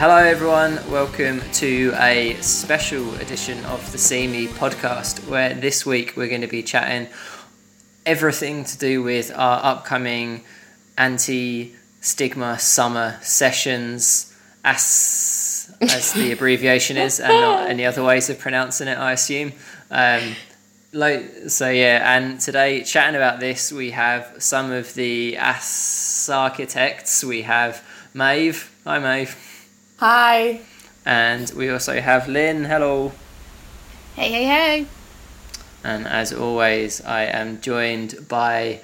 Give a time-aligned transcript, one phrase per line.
[0.00, 0.80] Hello, everyone.
[0.90, 6.40] Welcome to a special edition of the See Me podcast, where this week we're going
[6.40, 7.06] to be chatting
[8.06, 10.40] everything to do with our upcoming
[10.96, 14.34] anti stigma summer sessions,
[14.64, 19.52] as, as the abbreviation is, and not any other ways of pronouncing it, I assume.
[19.90, 20.34] Um,
[20.94, 27.22] like so yeah and today chatting about this we have some of the AS architects
[27.22, 29.36] we have Maeve hi Maeve
[30.00, 30.60] Hi.
[31.04, 33.12] and we also have Lynn hello
[34.16, 34.86] Hey, hey, hey.
[35.84, 38.80] and as always I am joined by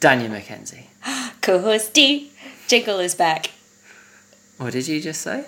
[0.00, 0.86] Daniel McKenzie.
[1.40, 2.30] Co-host D.
[2.66, 3.50] Jingle is back.
[4.58, 5.46] what did you just say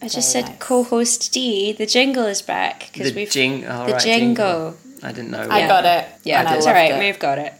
[0.00, 0.58] I just Very said nice.
[0.60, 1.72] co-host D.
[1.72, 4.76] The jingle is back because the we've jing oh, the right, jingle.
[5.02, 5.68] I didn't know I Yeah.
[5.68, 6.08] got it.
[6.24, 6.92] Yeah, and I it's loved all right.
[6.94, 6.98] it.
[6.98, 7.54] We've got it.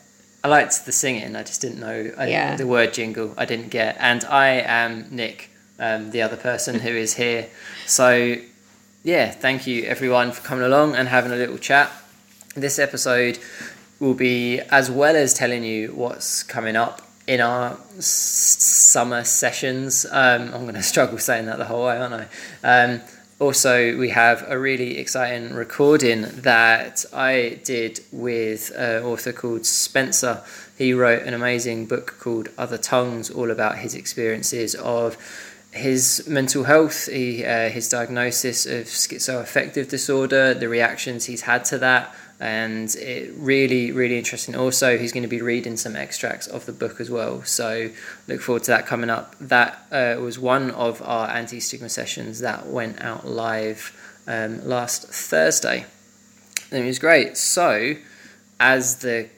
[0.45, 2.57] I liked the singing I just didn't know I, Yeah.
[2.57, 5.51] the word jingle I didn't get and I am Nick
[5.83, 7.49] um, the other person who is here
[7.87, 8.39] so
[9.05, 11.91] yeah, thank you everyone for coming along and having a little chat.
[12.55, 13.39] This episode
[13.99, 20.07] will be as well as telling you what's coming up in our s- summer sessions.
[20.09, 22.29] Um, I'm going to struggle saying that the whole way, aren't I?
[22.63, 23.01] Um,
[23.41, 30.45] also, we have a really exciting recording that I did with an author called Spencer.
[30.79, 35.17] He wrote an amazing book called Other Tongues, all about his experiences of
[35.73, 41.79] his mental health, he, uh, his diagnosis of schizoaffective disorder, the reactions he's had to
[41.79, 44.55] that, and it really, really interesting.
[44.55, 47.43] Also, he's going to be reading some extracts of the book as well.
[47.45, 47.91] So
[48.29, 49.35] look forward to that coming up.
[49.41, 55.87] That uh, was one of our anti-stigma sessions that went out live um, last Thursday.
[56.71, 57.37] And it was great.
[57.37, 57.95] So,
[58.59, 59.29] as the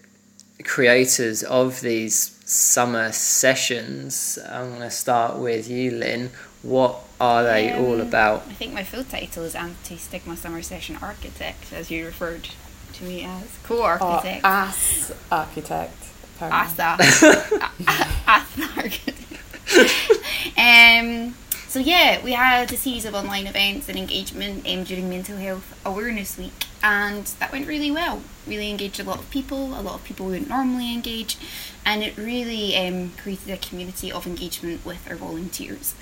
[0.63, 6.31] creators of these summer sessions, I'm going to start with you, Lynn.
[6.63, 8.43] What are they all Um, about?
[8.49, 12.49] I think my full title is Anti Stigma Summer Session Architect, as you referred
[12.95, 14.45] to me as co Or architect.
[14.45, 15.97] ass architect.
[16.37, 16.85] apparently.
[16.85, 17.71] Asa.
[18.27, 19.21] Asa architect.
[20.59, 21.35] um,
[21.75, 25.77] so, yeah, we had a series of online events and engagement um, during Mental Health
[25.85, 28.23] Awareness Week, and that went really well.
[28.47, 31.37] Really engaged a lot of people, a lot of people wouldn't normally engage,
[31.85, 35.97] and it really um, created a community of engagement with our volunteers.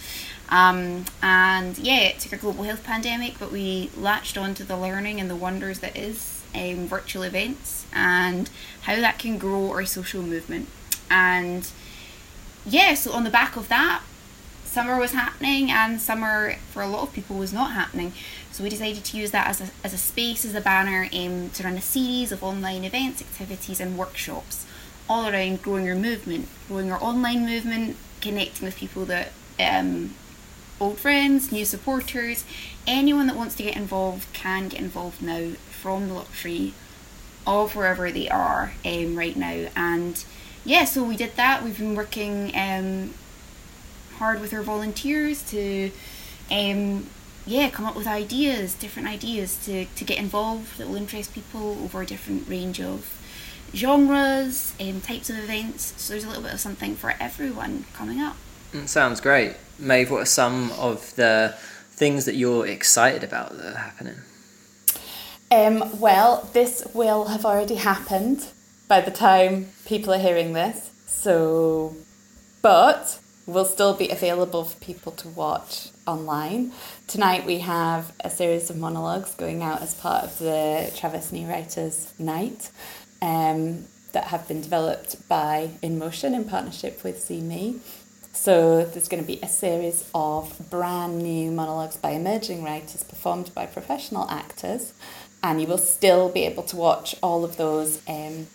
[0.51, 5.21] Um, and yeah, it took a global health pandemic, but we latched onto the learning
[5.21, 8.51] and the wonders that is um, virtual events and
[8.83, 10.69] how that can grow our social movement.
[11.11, 11.67] And
[12.67, 14.03] yeah, so on the back of that,
[14.73, 18.13] summer was happening and summer for a lot of people was not happening.
[18.51, 21.51] So we decided to use that as a, as a space, as a banner um,
[21.51, 24.67] to run a series of online events, activities, and workshops
[25.09, 30.15] all around growing our movement, growing our online movement, connecting with people that um,
[30.81, 32.45] old friends, new supporters,
[32.87, 36.73] anyone that wants to get involved can get involved now from the luxury
[37.47, 39.69] of wherever they are um, right now.
[39.77, 40.25] And
[40.65, 41.63] yeah, so we did that.
[41.63, 43.13] We've been working um,
[44.23, 45.91] hard with our volunteers to
[46.49, 47.05] um,
[47.45, 51.77] yeah come up with ideas, different ideas to, to get involved that will interest people
[51.83, 52.99] over a different range of
[53.75, 55.93] genres and types of events.
[55.97, 58.37] So there's a little bit of something for everyone coming up.
[58.73, 59.57] Mm, Sounds great.
[59.77, 61.57] Maeve, what are some of the
[61.91, 64.19] things that you're excited about that are happening?
[65.51, 68.47] Um, well, this will have already happened
[68.87, 70.93] by the time people are hearing this.
[71.09, 71.97] So,
[72.63, 76.73] but will still be available for people to watch online.
[77.09, 81.47] Tonight we have a series of monologues going out as part of the Traverse New
[81.49, 82.71] Writers Night
[83.21, 87.81] um, that have been developed by InMotion in partnership with See Me.
[88.33, 93.53] So there's going to be a series of brand new monologues by emerging writers performed
[93.55, 94.95] by professional actors,
[95.43, 98.47] and you will still be able to watch all of those um,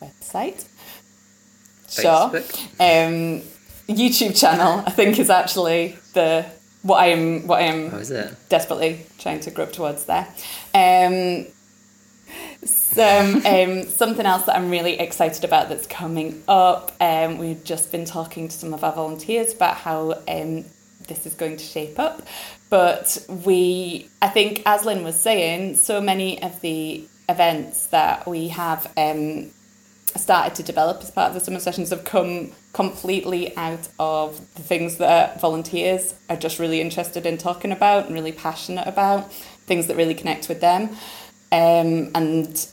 [0.00, 0.66] website.
[1.90, 2.30] Sure.
[2.78, 3.42] Um,
[3.88, 6.46] YouTube channel, I think, is actually the
[6.82, 8.34] what I am what I am Oh, is it?
[8.48, 10.26] desperately trying to grope towards there.
[10.74, 11.46] Um,
[12.64, 16.92] some um, something else that I'm really excited about that's coming up.
[17.00, 20.64] Um, we've just been talking to some of our volunteers about how um,
[21.08, 22.22] this is going to shape up,
[22.68, 28.48] but we, I think, as Lynn was saying, so many of the events that we
[28.48, 29.50] have um,
[30.18, 34.62] started to develop as part of the summer sessions have come completely out of the
[34.62, 39.32] things that volunteers are just really interested in talking about and really passionate about,
[39.66, 40.90] things that really connect with them.
[41.52, 42.68] Um, and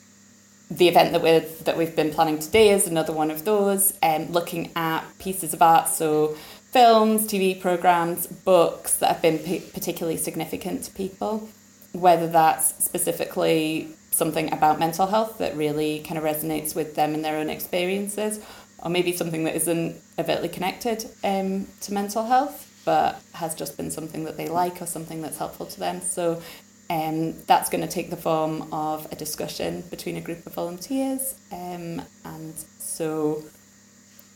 [0.69, 4.31] the event that we're that we've been planning today is another one of those, um,
[4.31, 5.87] looking at pieces of art.
[5.87, 6.35] So
[6.71, 11.49] films, TV programs, books that have been p- particularly significant to people,
[11.93, 17.23] whether that's specifically something about mental health that really kind of resonates with them and
[17.23, 18.39] their own experiences,
[18.83, 23.91] or maybe something that isn't overtly connected um, to mental health, but has just been
[23.91, 26.01] something that they like or something that's helpful to them.
[26.01, 26.41] So
[26.89, 31.35] um, that's going to take the form of a discussion between a group of volunteers,
[31.51, 33.43] um, and so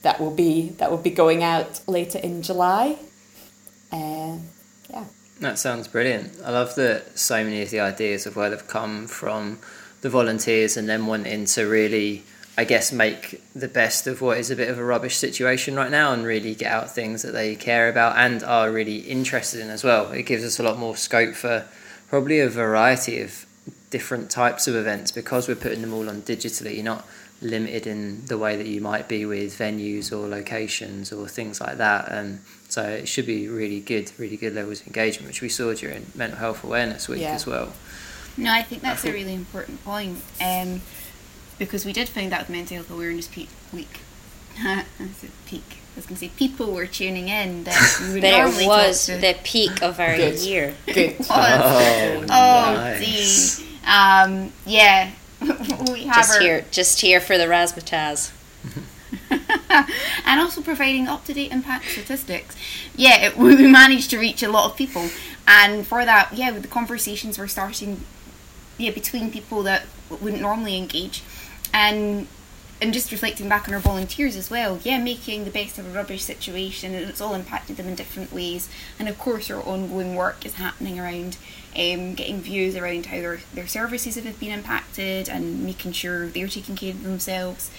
[0.01, 2.97] that will be that will be going out later in July.
[3.91, 4.37] Uh,
[4.89, 5.05] yeah.
[5.41, 6.39] That sounds brilliant.
[6.45, 9.57] I love that so many of the ideas of where they've come from
[10.01, 12.23] the volunteers and then wanting to really,
[12.59, 15.89] I guess, make the best of what is a bit of a rubbish situation right
[15.89, 19.71] now and really get out things that they care about and are really interested in
[19.71, 20.11] as well.
[20.11, 21.65] It gives us a lot more scope for
[22.07, 23.47] probably a variety of
[23.89, 26.75] different types of events because we're putting them all on digitally.
[26.75, 27.07] You're not
[27.41, 31.77] limited in the way that you might be with venues or locations or things like
[31.77, 32.07] that.
[32.09, 35.73] And so it should be really good, really good levels of engagement, which we saw
[35.73, 37.33] during Mental Health Awareness Week Yeah.
[37.33, 37.73] as well.
[38.37, 40.81] No, I think that's a think- really important point um,
[41.59, 43.99] because we did find out with Mental Health Awareness Pe- Week.
[44.59, 44.85] I
[45.17, 45.63] said peak.
[45.93, 49.17] I was going to say people were tuning in that we would There was to.
[49.17, 50.39] the peak of our Good.
[50.39, 50.73] year.
[50.85, 51.19] Good.
[51.19, 51.27] was.
[51.29, 53.57] Oh, Oh, nice.
[53.57, 53.67] Dean.
[53.85, 55.11] Um, yeah.
[55.91, 58.31] we have Just our, here, just here for the razzmatazz.
[60.25, 62.55] and also providing up to date impact statistics.
[62.95, 65.09] Yeah, it, we managed to reach a lot of people,
[65.47, 68.01] and for that, yeah, the conversations we're starting,
[68.77, 71.23] yeah, between people that wouldn't normally engage,
[71.73, 72.27] and
[72.81, 74.79] and just reflecting back on our volunteers as well.
[74.83, 78.31] Yeah, making the best of a rubbish situation, and it's all impacted them in different
[78.31, 78.69] ways.
[78.99, 81.37] And of course, our ongoing work is happening around
[81.75, 86.47] um, getting views around how their, their services have been impacted and making sure they're
[86.47, 87.71] taking care of themselves.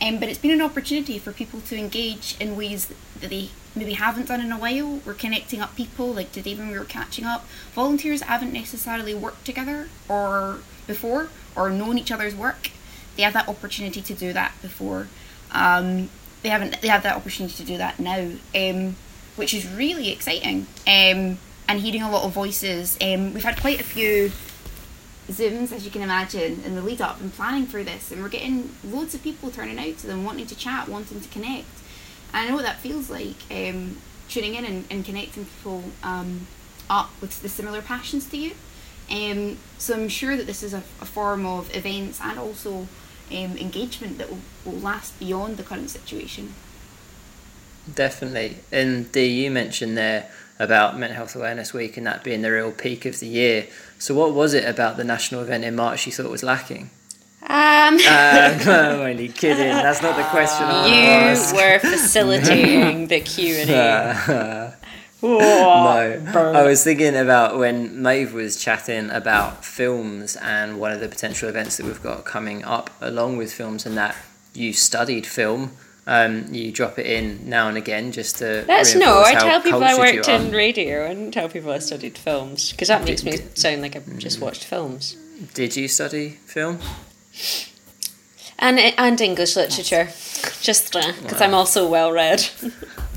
[0.00, 2.86] Um, but it's been an opportunity for people to engage in ways
[3.20, 5.00] that they maybe haven't done in a while.
[5.04, 7.46] We're connecting up people, like today when we were catching up.
[7.74, 12.70] Volunteers haven't necessarily worked together or before or known each other's work.
[13.16, 15.06] They have that opportunity to do that before.
[15.52, 16.10] Um,
[16.42, 16.80] they haven't.
[16.82, 18.96] They have that opportunity to do that now, um,
[19.36, 20.66] which is really exciting.
[20.86, 21.38] Um,
[21.68, 22.96] and hearing a lot of voices.
[23.00, 24.32] Um, we've had quite a few
[25.28, 28.28] Zooms, as you can imagine, in the lead up and planning for this, and we're
[28.28, 31.66] getting loads of people turning out to them, wanting to chat, wanting to connect.
[32.32, 33.96] And I know what that feels like, um,
[34.28, 36.46] tuning in and, and connecting people um,
[36.90, 38.52] up with the similar passions to you.
[39.10, 42.88] Um, so I'm sure that this is a, a form of events and also
[43.30, 46.54] um, engagement that will, will last beyond the current situation.
[47.92, 48.58] Definitely.
[48.72, 52.72] And Dee, you mentioned there about Mental Health Awareness Week and that being the real
[52.72, 53.66] peak of the year.
[53.98, 56.90] So, what was it about the national event in March you thought was lacking?
[57.42, 59.68] Um, Um, I'm only kidding.
[59.68, 64.76] That's not the question I you were facilitating the Q and A.
[65.22, 71.08] no, I was thinking about when Maeve was chatting about films and one of the
[71.08, 74.16] potential events that we've got coming up along with films and that
[74.54, 75.72] you studied film.
[76.06, 78.64] Um, you drop it in now and again just to.
[78.66, 79.22] That's no.
[79.22, 81.06] I tell people I worked in radio.
[81.06, 84.40] I didn't tell people I studied films because that makes me sound like I've just
[84.40, 85.16] watched films
[85.54, 86.78] Did you study film?
[88.58, 90.08] and and English literature.
[90.60, 92.46] Just because I'm also well read.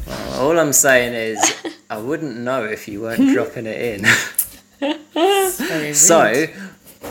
[0.05, 1.55] Well, all I'm saying is
[1.89, 4.05] I wouldn't know if you weren't dropping it in.
[5.93, 6.45] So,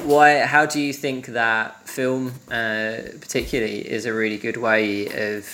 [0.04, 0.40] why?
[0.40, 5.46] How do you think that film, uh, particularly, is a really good way of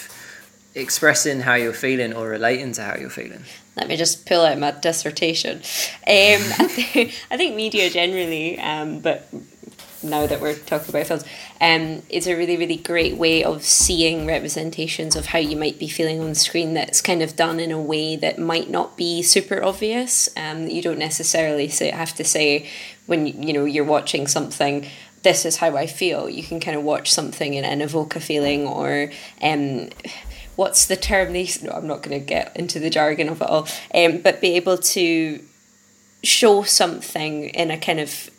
[0.75, 3.45] expressing how you're feeling or relating to how you're feeling?
[3.77, 5.59] Let me just pull out my dissertation.
[5.59, 5.62] Um,
[6.07, 9.29] I, think, I think media generally, um, but
[10.03, 11.25] now that we're talking about films,
[11.61, 15.89] um, is a really, really great way of seeing representations of how you might be
[15.89, 19.62] feeling on screen that's kind of done in a way that might not be super
[19.62, 20.29] obvious.
[20.37, 22.69] Um, you don't necessarily say, have to say
[23.07, 24.87] when you know you're watching something
[25.23, 26.29] this is how I feel.
[26.29, 29.91] You can kind of watch something and, and evoke a feeling or um,
[30.57, 33.49] what's the term these no i'm not going to get into the jargon of it
[33.49, 35.43] all um, but be able to
[36.23, 38.31] show something in a kind of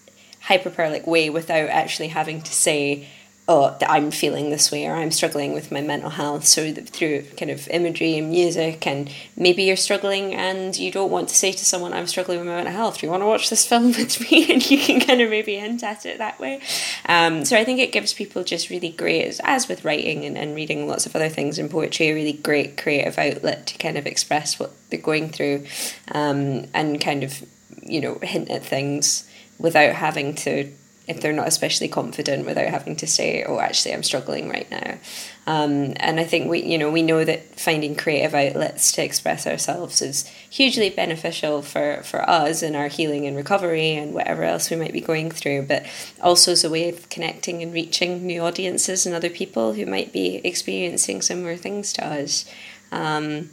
[0.41, 3.07] hyperbolic way without actually having to say
[3.47, 6.45] oh i'm feeling this way or i'm struggling with my mental health.
[6.45, 11.29] So through kind of imagery and music and maybe you're struggling and you don't want
[11.29, 12.99] to say to someone i'm struggling with my mental health.
[12.99, 14.43] Do you want to watch this film with me?
[14.53, 16.61] And you can kind of maybe hint at it that way.
[17.07, 20.37] Um, so i think it gives people just really great as, as with writing and,
[20.37, 23.97] and reading lots of other things in poetry a really great creative outlet to kind
[23.97, 25.65] of express what they're going through
[26.11, 27.43] um, and kind of
[27.81, 29.27] you know hint at things
[29.59, 30.71] without having to
[31.05, 34.97] if they're not especially confident without having to say, "Oh, actually, I'm struggling right now."
[35.45, 39.45] Um, and I think we, you know, we know that finding creative outlets to express
[39.45, 44.69] ourselves is hugely beneficial for for us in our healing and recovery and whatever else
[44.69, 45.63] we might be going through.
[45.63, 45.85] But
[46.21, 50.13] also as a way of connecting and reaching new audiences and other people who might
[50.13, 52.45] be experiencing similar things to us.
[52.91, 53.49] Um,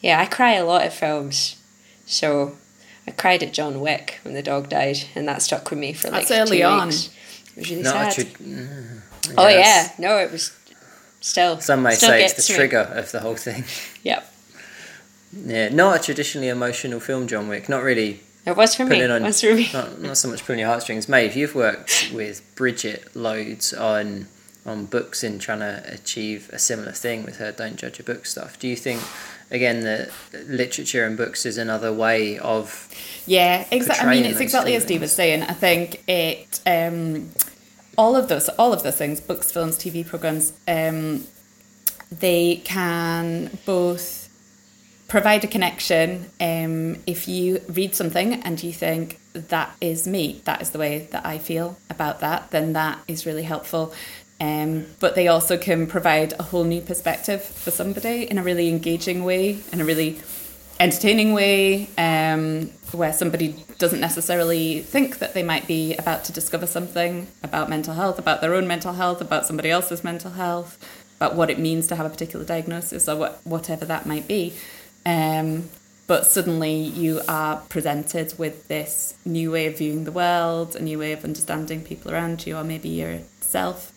[0.00, 1.56] yeah, I cry a lot at films,
[2.06, 2.56] so
[3.10, 6.10] I cried at John Wick when the dog died, and that stuck with me for
[6.10, 6.86] like That's early two on.
[6.88, 7.10] weeks.
[7.56, 8.26] It was really Not sad.
[8.26, 9.00] a tra- mm,
[9.36, 9.94] oh yes.
[9.98, 10.56] yeah, no, it was
[11.20, 11.58] still.
[11.60, 12.56] Some may still say it's gets the me.
[12.58, 13.64] trigger of the whole thing.
[14.02, 14.32] Yep,
[15.44, 17.68] Yeah, not a traditionally emotional film, John Wick.
[17.68, 19.00] Not really it was for me.
[19.00, 19.68] It on, was for me.
[19.72, 21.08] not, not so much pulling your heartstrings.
[21.08, 24.28] Maeve, you've worked with Bridget loads on
[24.64, 28.24] on books and trying to achieve a similar thing with her don't judge a book
[28.26, 28.58] stuff.
[28.58, 29.00] Do you think,
[29.50, 30.10] again, the
[30.46, 32.88] literature and books is another way of
[33.26, 34.08] Yeah, exactly.
[34.08, 35.42] I mean, it's exactly as Dee was saying.
[35.42, 37.30] I think it, um,
[37.98, 41.26] all of those, all of those things, books, films, TV programs, um,
[42.10, 44.28] they can both
[45.08, 46.30] provide a connection.
[46.40, 51.08] Um, if you read something and you think that is me, that is the way
[51.10, 53.92] that I feel about that, then that is really helpful.
[54.40, 58.68] Um, but they also can provide a whole new perspective for somebody in a really
[58.68, 60.18] engaging way, in a really
[60.78, 66.66] entertaining way, um, where somebody doesn't necessarily think that they might be about to discover
[66.66, 70.78] something about mental health, about their own mental health, about somebody else's mental health,
[71.16, 74.54] about what it means to have a particular diagnosis or what, whatever that might be.
[75.04, 75.68] Um,
[76.06, 80.98] but suddenly you are presented with this new way of viewing the world, a new
[80.98, 83.92] way of understanding people around you, or maybe yourself.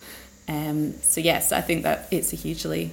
[0.48, 2.92] Um, so, yes, I think that it's a hugely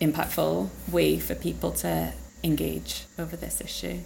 [0.00, 4.00] impactful way for people to engage over this issue.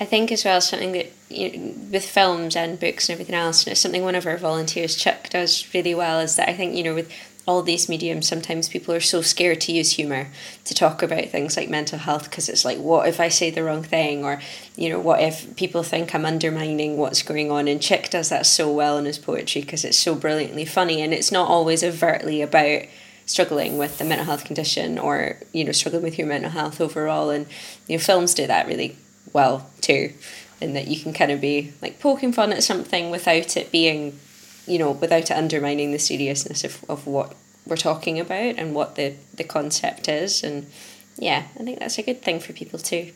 [0.00, 3.64] I think as well something that you know, with films and books and everything else,
[3.64, 6.20] and it's something one of our volunteers, Chuck, does really well.
[6.20, 7.12] Is that I think you know with
[7.46, 10.28] all these mediums, sometimes people are so scared to use humor
[10.64, 13.62] to talk about things like mental health because it's like, what if I say the
[13.62, 14.40] wrong thing, or
[14.76, 17.68] you know, what if people think I'm undermining what's going on?
[17.68, 21.12] And Chick does that so well in his poetry because it's so brilliantly funny, and
[21.12, 22.82] it's not always overtly about
[23.26, 27.30] struggling with the mental health condition or you know struggling with your mental health overall.
[27.30, 27.46] And
[27.86, 28.96] you know films do that really
[29.32, 30.12] well too
[30.60, 34.18] in that you can kind of be like poking fun at something without it being
[34.66, 37.34] you know without it undermining the seriousness of, of what
[37.66, 40.66] we're talking about and what the the concept is and
[41.16, 43.12] yeah i think that's a good thing for people too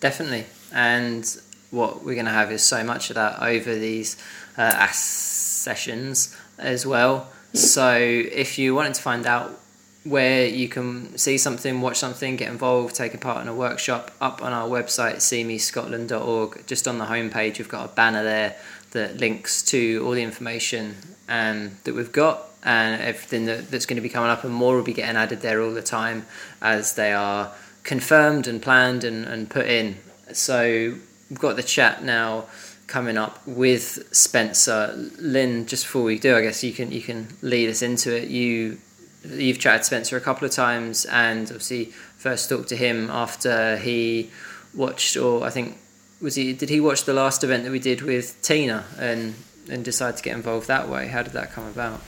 [0.00, 0.44] Definitely.
[0.72, 1.24] And
[1.70, 4.16] what we're going to have is so much of that over these
[4.56, 7.30] uh, AS sessions as well.
[7.54, 9.58] So if you wanted to find out
[10.04, 14.12] where you can see something, watch something, get involved, take a part in a workshop,
[14.20, 18.56] up on our website, seemescotland.org, just on the homepage, we've got a banner there
[18.96, 20.96] that links to all the information
[21.28, 24.74] um, that we've got and everything that, that's going to be coming up, and more
[24.74, 26.26] will be getting added there all the time
[26.60, 27.52] as they are
[27.84, 29.96] confirmed and planned and, and put in.
[30.32, 30.94] So
[31.30, 32.46] we've got the chat now
[32.88, 34.92] coming up with Spencer.
[35.18, 38.28] Lynn, just before we do, I guess you can you can lead us into it.
[38.28, 38.78] You
[39.24, 41.86] you've chatted Spencer a couple of times and obviously
[42.16, 44.30] first talked to him after he
[44.74, 45.78] watched or I think
[46.26, 49.34] was he did he watch the last event that we did with Tina and
[49.70, 51.06] and decide to get involved that way?
[51.06, 52.00] How did that come about?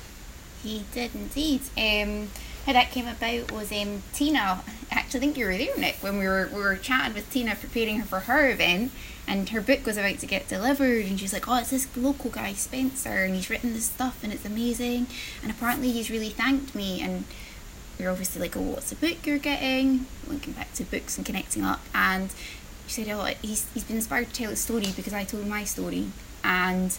[0.62, 1.60] He did indeed.
[1.78, 2.28] Um,
[2.66, 4.60] how that came about was um, Tina.
[4.90, 7.54] Actually, I think you were there, Nick, when we were we were chatting with Tina,
[7.54, 8.90] preparing her for her event,
[9.28, 12.30] and her book was about to get delivered, and she's like, "Oh, it's this local
[12.30, 15.06] guy Spencer, and he's written this stuff, and it's amazing,
[15.42, 17.24] and apparently he's really thanked me." And
[18.00, 21.24] we are obviously like, "Oh, what's the book you're getting?" Linking back to books and
[21.24, 22.30] connecting up, and
[22.88, 25.64] she said, "Oh, he's he's been inspired to tell his story because I told my
[25.64, 26.08] story,"
[26.42, 26.96] and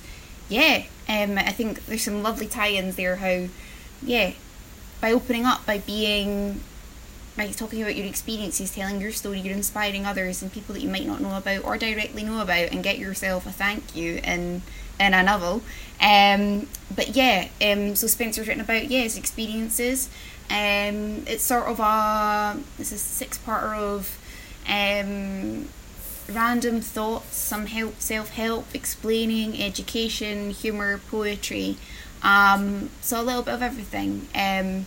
[0.48, 3.17] yeah, um, I think there's some lovely tie-ins there.
[3.17, 3.48] How,
[4.01, 4.34] yeah,
[5.01, 6.62] by opening up, by being,
[7.36, 10.89] by talking about your experiences, telling your story, you're inspiring others and people that you
[10.89, 14.62] might not know about or directly know about, and get yourself a thank you in
[15.00, 15.62] in a novel.
[16.01, 20.10] Um, but yeah, um, so Spencer's written about yeah his experiences.
[20.50, 24.17] Um, it's sort of a this is six parter of
[24.67, 25.67] um
[26.29, 31.77] random thoughts, some help, self help, explaining, education, humour, poetry.
[32.21, 34.27] Um, so a little bit of everything.
[34.36, 34.86] Um,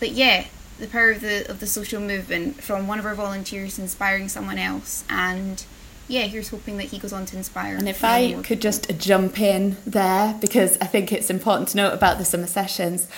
[0.00, 0.46] but yeah,
[0.78, 4.58] the power of the of the social movement from one of our volunteers inspiring someone
[4.58, 5.64] else, and
[6.08, 7.76] yeah, here's hoping that he goes on to inspire.
[7.76, 8.62] And if I could people.
[8.62, 13.08] just jump in there, because I think it's important to note about the summer sessions,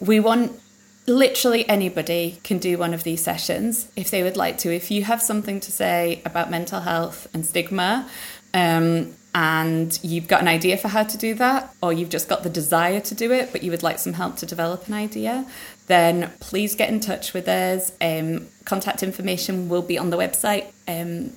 [0.00, 0.60] we want
[1.06, 4.74] literally anybody can do one of these sessions if they would like to.
[4.74, 8.08] If you have something to say about mental health and stigma,
[8.52, 12.44] um, and you've got an idea for how to do that, or you've just got
[12.44, 15.44] the desire to do it, but you would like some help to develop an idea,
[15.88, 17.90] then please get in touch with us.
[18.00, 20.66] Um, contact information will be on the website.
[20.86, 21.32] Um,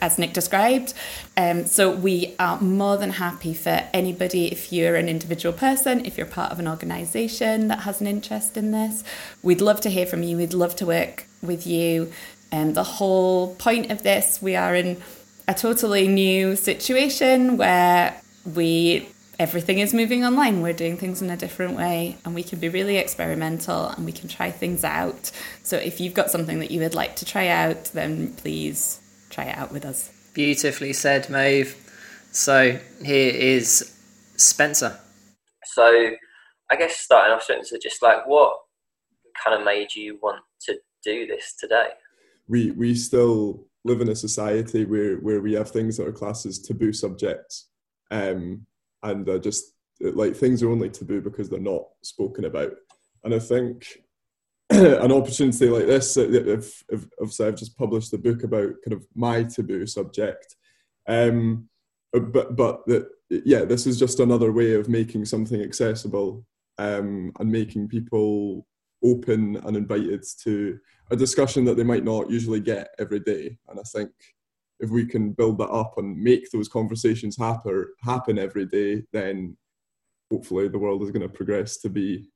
[0.00, 0.94] as Nick described.
[1.36, 6.16] Um, so we are more than happy for anybody, if you're an individual person, if
[6.16, 9.04] you're part of an organisation that has an interest in this,
[9.42, 10.36] we'd love to hear from you.
[10.36, 12.12] We'd love to work with you.
[12.52, 15.00] And um, the whole point of this, we are in
[15.46, 19.08] a totally new situation where we
[19.40, 20.60] everything is moving online.
[20.60, 24.12] We're doing things in a different way and we can be really experimental and we
[24.12, 25.30] can try things out.
[25.62, 28.99] So if you've got something that you would like to try out, then please
[29.40, 30.10] try it out with us.
[30.34, 31.76] Beautifully said, Maeve.
[32.32, 33.96] So here is
[34.36, 34.98] Spencer.
[35.64, 36.10] So
[36.70, 38.54] I guess starting off, Spencer, just like what
[39.42, 41.88] kind of made you want to do this today?
[42.48, 46.46] We we still live in a society where where we have things that are classed
[46.46, 47.68] as taboo subjects.
[48.10, 48.66] Um,
[49.02, 52.72] and uh, just like things are only taboo because they're not spoken about.
[53.24, 53.86] And I think
[55.02, 56.84] an opportunity like this, if
[57.20, 60.54] I've just published a book about kind of my taboo subject,
[61.08, 61.68] um,
[62.12, 66.44] but but that yeah, this is just another way of making something accessible
[66.78, 68.66] um, and making people
[69.04, 70.78] open and invited to
[71.10, 73.56] a discussion that they might not usually get every day.
[73.68, 74.10] And I think
[74.78, 79.56] if we can build that up and make those conversations happen happen every day, then
[80.30, 82.28] hopefully the world is going to progress to be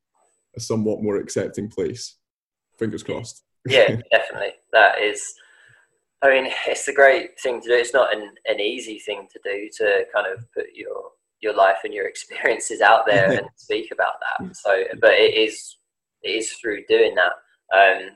[0.56, 2.16] a somewhat more accepting place.
[2.78, 3.42] Fingers crossed.
[3.66, 4.52] yeah, definitely.
[4.72, 5.34] That is.
[6.22, 7.74] I mean, it's a great thing to do.
[7.74, 11.78] It's not an, an easy thing to do to kind of put your your life
[11.84, 14.56] and your experiences out there and speak about that.
[14.56, 15.76] So, but it is
[16.22, 17.32] it is through doing that
[17.76, 18.10] um,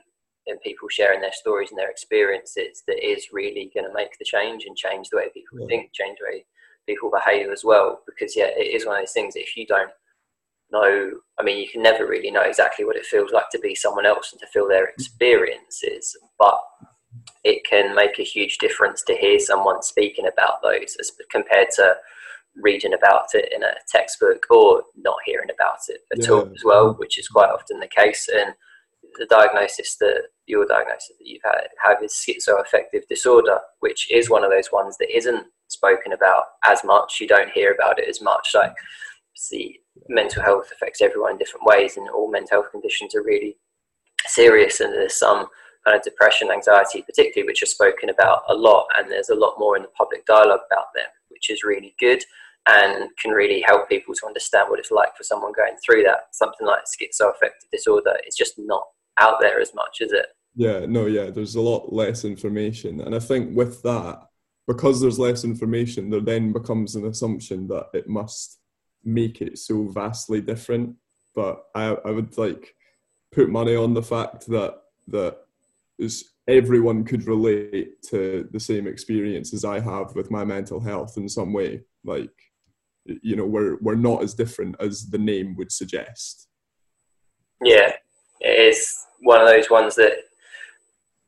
[0.47, 4.25] and people sharing their stories and their experiences that is really going to make the
[4.25, 5.67] change and change the way people yeah.
[5.67, 6.45] think, change the way
[6.87, 8.01] people behave as well.
[8.05, 9.35] Because yeah, it is one of those things.
[9.35, 9.91] If you don't
[10.71, 13.75] know, I mean, you can never really know exactly what it feels like to be
[13.75, 16.59] someone else and to feel their experiences, but
[17.43, 21.95] it can make a huge difference to hear someone speaking about those as compared to
[22.55, 26.33] reading about it in a textbook or not hearing about it at yeah.
[26.33, 28.27] all as well, which is quite often the case.
[28.33, 28.53] And
[29.17, 34.43] the diagnosis that your diagnosis that you've had have is schizoaffective disorder, which is one
[34.43, 37.19] of those ones that isn't spoken about as much.
[37.19, 38.49] You don't hear about it as much.
[38.53, 38.73] Like,
[39.35, 43.57] see, mental health affects everyone in different ways, and all mental health conditions are really
[44.27, 44.79] serious.
[44.79, 45.47] And there's some
[45.85, 49.55] kind of depression, anxiety, particularly, which are spoken about a lot, and there's a lot
[49.57, 52.23] more in the public dialogue about them, which is really good
[52.67, 56.25] and can really help people to understand what it's like for someone going through that.
[56.33, 58.83] Something like schizoaffective disorder is just not
[59.19, 60.27] out there as much, is it?
[60.55, 63.01] Yeah, no, yeah, there's a lot less information.
[63.01, 64.23] And I think with that,
[64.67, 68.58] because there's less information, there then becomes an assumption that it must
[69.03, 70.95] make it so vastly different.
[71.35, 72.75] But I, I would like
[73.31, 75.37] put money on the fact that that
[75.97, 81.17] is everyone could relate to the same experience as I have with my mental health
[81.17, 81.83] in some way.
[82.03, 82.31] Like,
[83.05, 86.47] you know, we're we're not as different as the name would suggest.
[87.63, 87.93] Yeah,
[88.39, 90.13] it is one of those ones that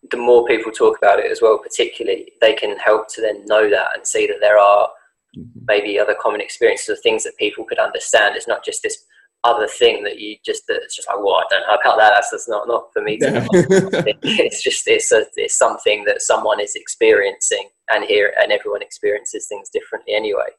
[0.10, 3.70] the more people talk about it as well, particularly, they can help to then know
[3.70, 4.90] that and see that there are
[5.38, 5.66] mm-hmm.
[5.68, 8.36] maybe other common experiences or things that people could understand.
[8.36, 9.06] It's not just this
[9.44, 12.12] other thing that you just that's just like, well, I don't know about that.
[12.14, 13.48] That's, that's not not for me to.
[14.24, 19.48] It's just it's a, it's something that someone is experiencing, and here and everyone experiences
[19.48, 20.50] things differently anyway.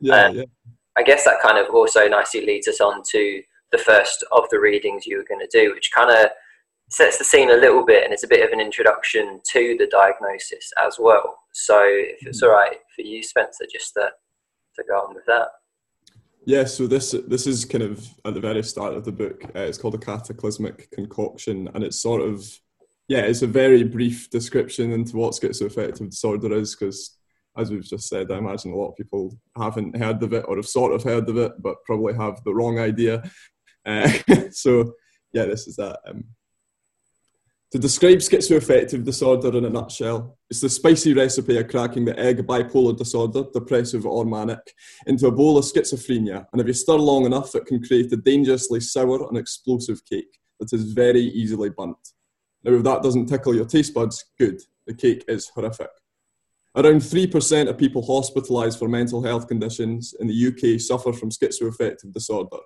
[0.00, 0.44] Yeah, um, yeah.
[0.98, 4.60] I guess that kind of also nicely leads us on to the first of the
[4.60, 6.30] readings you were going to do, which kind of
[6.90, 9.86] sets the scene a little bit and it's a bit of an introduction to the
[9.86, 11.38] diagnosis as well.
[11.52, 12.50] So, if it's mm-hmm.
[12.50, 14.10] all right for you, Spencer, just to,
[14.76, 15.48] to go on with that.
[16.44, 19.44] Yeah, so this this is kind of at the very start of the book.
[19.54, 22.44] Uh, it's called a cataclysmic concoction, and it's sort of
[23.08, 27.18] yeah, it's a very brief description into what schizoaffective disorder is, because
[27.56, 30.56] as we've just said, I imagine a lot of people haven't heard of it or
[30.56, 33.22] have sort of heard of it, but probably have the wrong idea.
[33.84, 34.10] Uh,
[34.50, 34.94] so
[35.32, 36.00] yeah, this is that.
[36.06, 36.24] Um,
[37.72, 42.46] to describe schizoaffective disorder in a nutshell, it's the spicy recipe of cracking the egg
[42.46, 44.74] bipolar disorder, depressive or manic,
[45.06, 48.16] into a bowl of schizophrenia, and if you stir long enough, it can create a
[48.18, 51.96] dangerously sour and explosive cake that is very easily burnt.
[52.62, 54.60] Now, if that doesn't tickle your taste buds, good.
[54.86, 55.88] The cake is horrific.
[56.76, 62.12] Around 3% of people hospitalised for mental health conditions in the UK suffer from schizoaffective
[62.12, 62.58] disorder,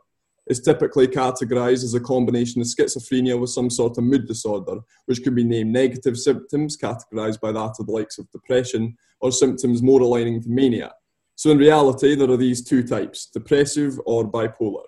[0.49, 5.23] is typically categorized as a combination of schizophrenia with some sort of mood disorder, which
[5.23, 9.83] could be named negative symptoms, categorized by that of the likes of depression, or symptoms
[9.83, 10.93] more aligning to mania.
[11.35, 14.85] So in reality, there are these two types, depressive or bipolar.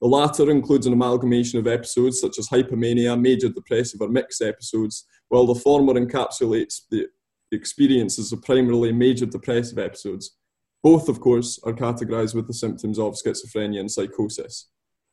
[0.00, 5.04] The latter includes an amalgamation of episodes such as hypomania, major depressive or mixed episodes,
[5.28, 7.06] while the former encapsulates the
[7.52, 10.36] experiences of primarily major depressive episodes.
[10.82, 14.68] Both, of course, are categorized with the symptoms of schizophrenia and psychosis.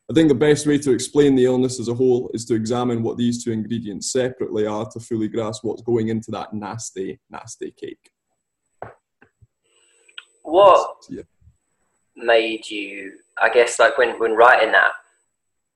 [0.10, 3.04] I think the best way to explain the illness as a whole is to examine
[3.04, 7.72] what these two ingredients separately are to fully grasp what's going into that nasty, nasty
[7.72, 8.10] cake.
[10.44, 11.24] What yeah.
[12.16, 14.92] made you, I guess, like when, when writing that,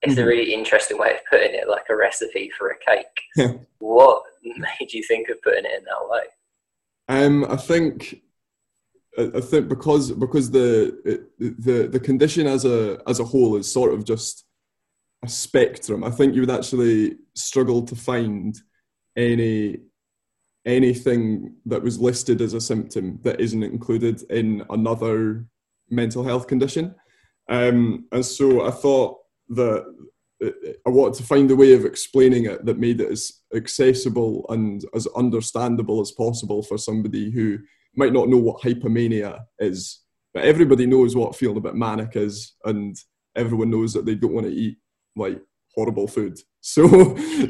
[0.01, 0.23] it's mm-hmm.
[0.23, 3.57] a really interesting way of putting it, like a recipe for a cake.
[3.79, 6.23] what made you think of putting it in that way?
[7.09, 8.21] Um, I think
[9.17, 13.93] I think because because the the the condition as a as a whole is sort
[13.93, 14.45] of just
[15.23, 16.03] a spectrum.
[16.03, 18.57] I think you would actually struggle to find
[19.17, 19.77] any
[20.65, 25.45] anything that was listed as a symptom that isn't included in another
[25.89, 26.95] mental health condition.
[27.49, 29.17] Um, and so I thought
[29.49, 29.85] that
[30.41, 34.85] I wanted to find a way of explaining it that made it as accessible and
[34.95, 37.59] as understandable as possible for somebody who
[37.95, 39.99] might not know what hypomania is,
[40.33, 42.95] but everybody knows what feeling a bit manic is, and
[43.35, 44.77] everyone knows that they don't want to eat
[45.15, 45.39] like
[45.75, 46.37] horrible food.
[46.63, 46.87] So,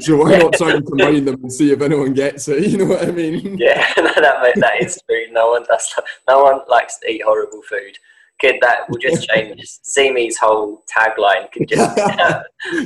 [0.00, 2.66] so why not try and combine them and see if anyone gets it?
[2.70, 3.58] You know what I mean?
[3.58, 5.30] Yeah, that that is true.
[5.32, 5.94] No one does.
[6.26, 7.98] No one likes to eat horrible food.
[8.40, 9.60] Could that will just change?
[9.82, 12.42] See Me's whole tagline could just uh,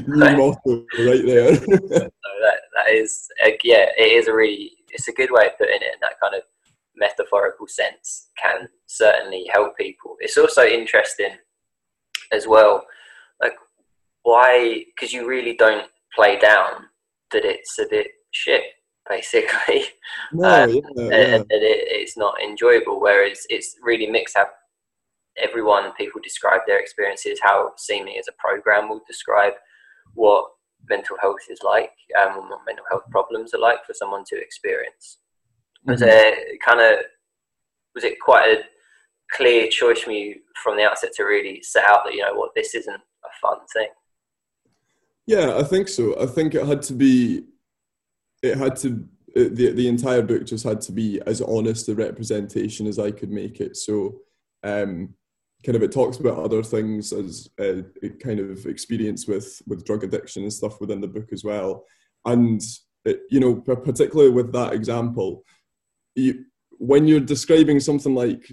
[0.08, 1.54] motto right there.
[1.54, 5.56] so that that is uh, yeah, it is a really it's a good way of
[5.58, 6.42] putting it in that kind of
[6.96, 10.16] metaphorical sense can certainly help people.
[10.20, 11.36] It's also interesting
[12.32, 12.84] as well,
[13.40, 13.54] like
[14.22, 14.84] why?
[14.86, 16.86] Because you really don't play down
[17.32, 18.62] that it's a bit shit,
[19.08, 19.84] basically,
[20.32, 21.34] no, um, yeah, yeah.
[21.36, 23.00] and that it, it's not enjoyable.
[23.00, 24.36] Whereas it's really mixed.
[24.36, 24.52] up.
[25.38, 27.38] everyone, people describe their experiences.
[27.42, 29.52] How See Me as a program will describe
[30.14, 30.46] what
[30.88, 35.18] mental health is like, um, what mental health problems are like for someone to experience
[35.86, 36.10] was mm-hmm.
[36.10, 37.04] it kind of
[37.94, 38.62] was it quite a
[39.32, 42.54] clear choice from you from the outset to really set out that you know what
[42.54, 43.88] this isn't a fun thing?
[45.26, 46.20] Yeah i think so.
[46.20, 47.44] I think it had to be
[48.42, 52.86] it had to the the entire book just had to be as honest a representation
[52.86, 53.76] as i could make it.
[53.76, 54.20] So
[54.62, 55.14] um
[55.64, 59.84] kind of it talks about other things as a, a kind of experience with with
[59.84, 61.84] drug addiction and stuff within the book as well.
[62.24, 62.62] And
[63.04, 65.44] it, you know particularly with that example
[66.16, 66.44] you,
[66.78, 68.52] when you're describing something like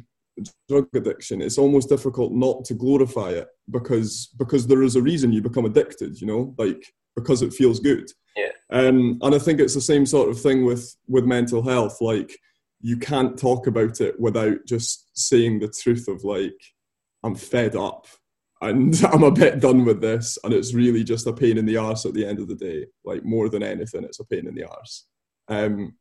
[0.68, 5.32] drug addiction, it's almost difficult not to glorify it because because there is a reason
[5.32, 6.20] you become addicted.
[6.22, 8.10] You know, like because it feels good.
[8.36, 8.50] Yeah.
[8.72, 12.00] Um, and I think it's the same sort of thing with with mental health.
[12.02, 12.38] Like
[12.82, 16.60] you can't talk about it without just saying the truth of like
[17.24, 18.08] I'm fed up
[18.62, 21.78] and I'm a bit done with this, and it's really just a pain in the
[21.78, 22.88] arse at the end of the day.
[23.04, 25.06] Like more than anything, it's a pain in the arse.
[25.48, 25.96] Um,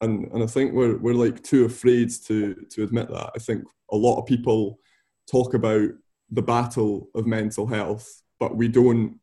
[0.00, 3.30] and and I think we're we're like too afraid to to admit that.
[3.34, 4.78] I think a lot of people
[5.30, 5.88] talk about
[6.30, 9.18] the battle of mental health, but we don't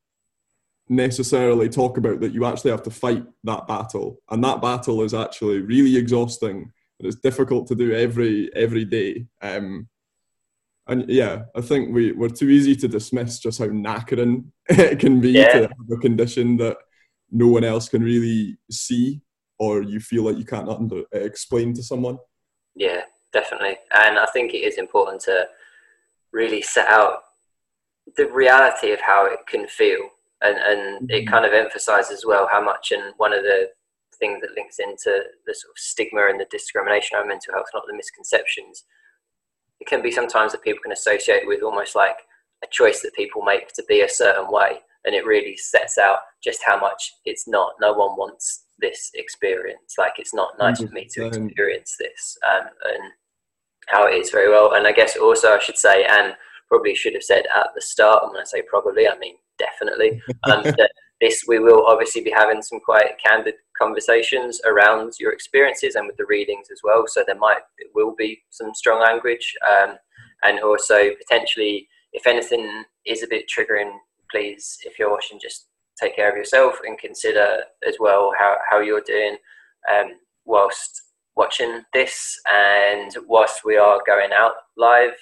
[0.89, 5.13] necessarily talk about that you actually have to fight that battle, and that battle is
[5.13, 9.25] actually really exhausting and it's difficult to do every every day.
[9.41, 9.87] Um,
[10.87, 15.19] and yeah, I think we we're too easy to dismiss just how knackering it can
[15.19, 15.53] be yeah.
[15.53, 16.77] to have a condition that
[17.31, 19.21] no one else can really see
[19.61, 22.17] or you feel like you can't under, uh, explain to someone?
[22.75, 23.77] Yeah, definitely.
[23.93, 25.47] And I think it is important to
[26.31, 27.19] really set out
[28.17, 29.99] the reality of how it can feel.
[30.41, 31.05] And, and mm-hmm.
[31.11, 33.69] it kind of emphasizes as well how much, and one of the
[34.17, 37.83] things that links into the sort of stigma and the discrimination around mental health, not
[37.85, 38.85] the misconceptions,
[39.79, 42.17] it can be sometimes that people can associate with almost like
[42.63, 44.79] a choice that people make to be a certain way.
[45.05, 47.73] And it really sets out just how much it's not.
[47.79, 49.95] No one wants this experience.
[49.97, 53.11] Like it's not nice for me to experience this, um, and
[53.87, 54.73] how it is very well.
[54.73, 56.33] And I guess also I should say, and
[56.67, 58.23] probably should have said at the start.
[58.23, 60.21] And when I say probably, I mean definitely.
[60.43, 60.91] Um, that
[61.21, 66.17] this we will obviously be having some quite candid conversations around your experiences and with
[66.17, 67.03] the readings as well.
[67.07, 69.97] So there might it will be some strong language, um,
[70.43, 73.91] and also potentially, if anything is a bit triggering,
[74.31, 75.67] please, if you're watching, just
[76.01, 79.37] take care of yourself and consider as well how, how you're doing
[79.91, 80.11] um,
[80.45, 81.03] whilst
[81.35, 85.15] watching this and whilst we are going out live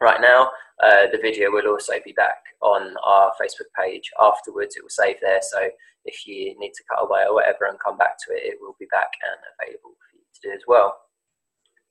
[0.00, 0.50] right now.
[0.84, 4.76] Uh, the video will also be back on our facebook page afterwards.
[4.76, 5.40] It will save there.
[5.40, 5.68] So
[6.04, 8.76] if you need to cut away or whatever and come back to it it will
[8.78, 10.96] be back and available for you to do as well.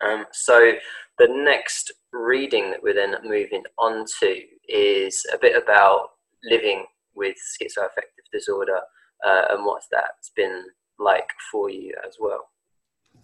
[0.05, 0.73] Um, so
[1.17, 6.09] the next reading that we're then moving on to is a bit about
[6.43, 8.79] living with schizoaffective disorder
[9.25, 10.65] uh, and what's that's been
[10.99, 12.49] like for you as well.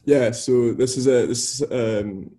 [0.06, 2.32] Yeah, so this is a this um,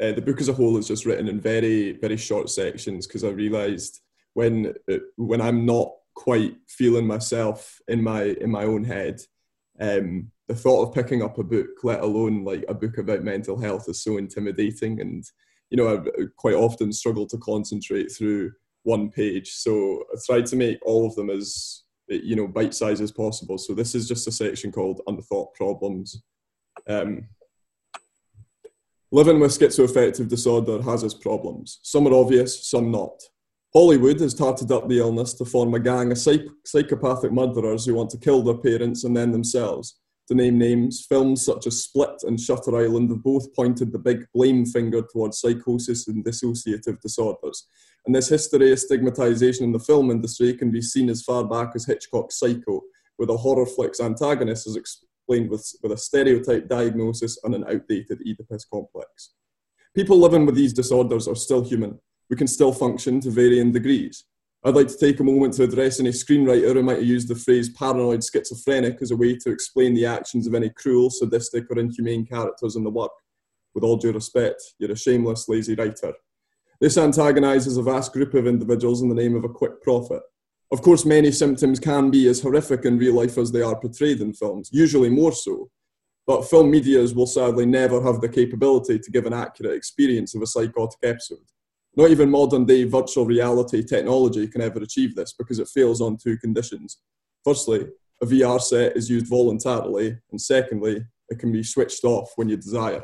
[0.00, 3.24] uh, the book as a whole is just written in very very short sections because
[3.24, 4.00] I realised
[4.34, 9.20] when uh, when I'm not quite feeling myself in my in my own head,
[9.80, 13.60] um, the thought of picking up a book, let alone like a book about mental
[13.60, 15.00] health, is so intimidating.
[15.00, 15.24] And
[15.70, 18.52] you know, I quite often struggle to concentrate through
[18.84, 19.50] one page.
[19.50, 23.58] So I tried to make all of them as you know bite size as possible.
[23.58, 26.22] So this is just a section called Unthought Problems.
[26.88, 27.28] Um,
[29.10, 31.80] living with schizoaffective disorder has its problems.
[31.82, 33.22] Some are obvious, some not.
[33.72, 37.94] Hollywood has tarted up the illness to form a gang of psych- psychopathic murderers who
[37.94, 39.98] want to kill their parents and then themselves.
[40.28, 44.26] To name names, films such as Split and Shutter Island have both pointed the big
[44.32, 47.66] blame finger towards psychosis and dissociative disorders.
[48.06, 51.72] And this history of stigmatization in the film industry can be seen as far back
[51.74, 52.82] as Hitchcock's Psycho,
[53.16, 58.20] where the horror flick's antagonist is explained with, with a stereotype diagnosis and an outdated
[58.26, 59.34] Oedipus complex.
[59.94, 61.98] People living with these disorders are still human
[62.32, 64.24] we can still function to varying degrees.
[64.64, 67.34] I'd like to take a moment to address any screenwriter who might have used the
[67.34, 71.80] phrase paranoid schizophrenic as a way to explain the actions of any cruel, sadistic, or
[71.80, 73.10] inhumane characters in the work.
[73.74, 76.12] With all due respect, you're a shameless, lazy writer.
[76.80, 80.22] This antagonises a vast group of individuals in the name of a quick profit.
[80.70, 84.20] Of course, many symptoms can be as horrific in real life as they are portrayed
[84.20, 85.70] in films, usually more so.
[86.24, 90.42] But film medias will sadly never have the capability to give an accurate experience of
[90.42, 91.46] a psychotic episode.
[91.94, 96.16] Not even modern day virtual reality technology can ever achieve this because it fails on
[96.16, 96.98] two conditions.
[97.44, 97.86] Firstly,
[98.22, 102.56] a VR set is used voluntarily, and secondly, it can be switched off when you
[102.56, 103.02] desire.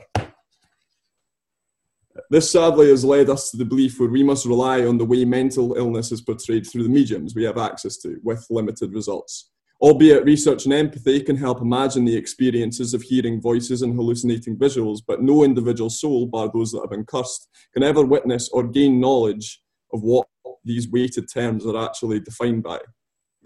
[2.30, 5.24] This sadly has led us to the belief where we must rely on the way
[5.24, 9.50] mental illness is portrayed through the mediums we have access to, with limited results.
[9.80, 14.98] Albeit research and empathy can help imagine the experiences of hearing voices and hallucinating visuals,
[15.06, 18.98] but no individual soul, bar those that have been cursed, can ever witness or gain
[18.98, 19.62] knowledge
[19.92, 20.26] of what
[20.64, 22.80] these weighted terms are actually defined by.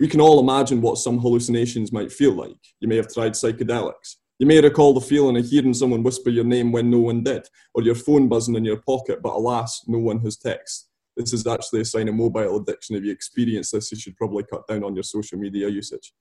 [0.00, 2.56] We can all imagine what some hallucinations might feel like.
[2.80, 4.16] You may have tried psychedelics.
[4.38, 7.46] You may recall the feeling of hearing someone whisper your name when no one did,
[7.74, 10.88] or your phone buzzing in your pocket, but alas, no one has text.
[11.16, 12.96] This is actually a sign of mobile addiction.
[12.96, 16.12] If you experience this, you should probably cut down on your social media usage.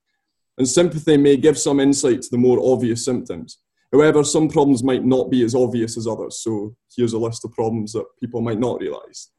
[0.58, 3.58] And sympathy may give some insight to the more obvious symptoms.
[3.90, 6.40] However, some problems might not be as obvious as others.
[6.42, 9.30] So here's a list of problems that people might not realise.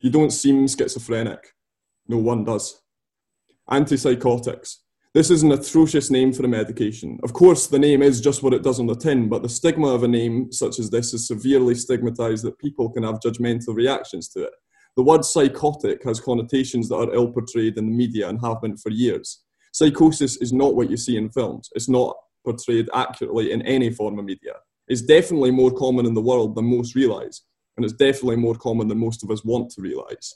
[0.00, 1.54] You don't seem schizophrenic.
[2.08, 2.80] No one does.
[3.70, 4.76] Antipsychotics.
[5.12, 7.18] This is an atrocious name for a medication.
[7.22, 9.88] Of course, the name is just what it does on the tin, but the stigma
[9.88, 14.28] of a name such as this is severely stigmatized that people can have judgmental reactions
[14.30, 14.52] to it.
[14.96, 18.76] The word psychotic has connotations that are ill portrayed in the media and have been
[18.76, 19.42] for years.
[19.72, 21.68] Psychosis is not what you see in films.
[21.74, 24.54] It's not portrayed accurately in any form of media.
[24.88, 27.42] It's definitely more common in the world than most realise,
[27.76, 30.34] and it's definitely more common than most of us want to realise.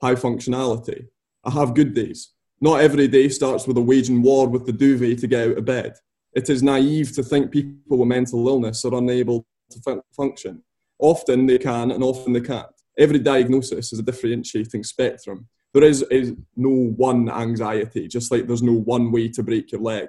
[0.00, 1.06] High functionality.
[1.44, 2.32] I have good days.
[2.60, 5.64] Not every day starts with a waging war with the duvet to get out of
[5.64, 5.94] bed.
[6.34, 10.62] It is naive to think people with mental illness are unable to fun- function.
[10.98, 12.66] Often they can, and often they can't.
[12.98, 15.48] Every diagnosis is a differentiating spectrum.
[15.72, 19.80] There is, is no one anxiety, just like there's no one way to break your
[19.80, 20.08] leg.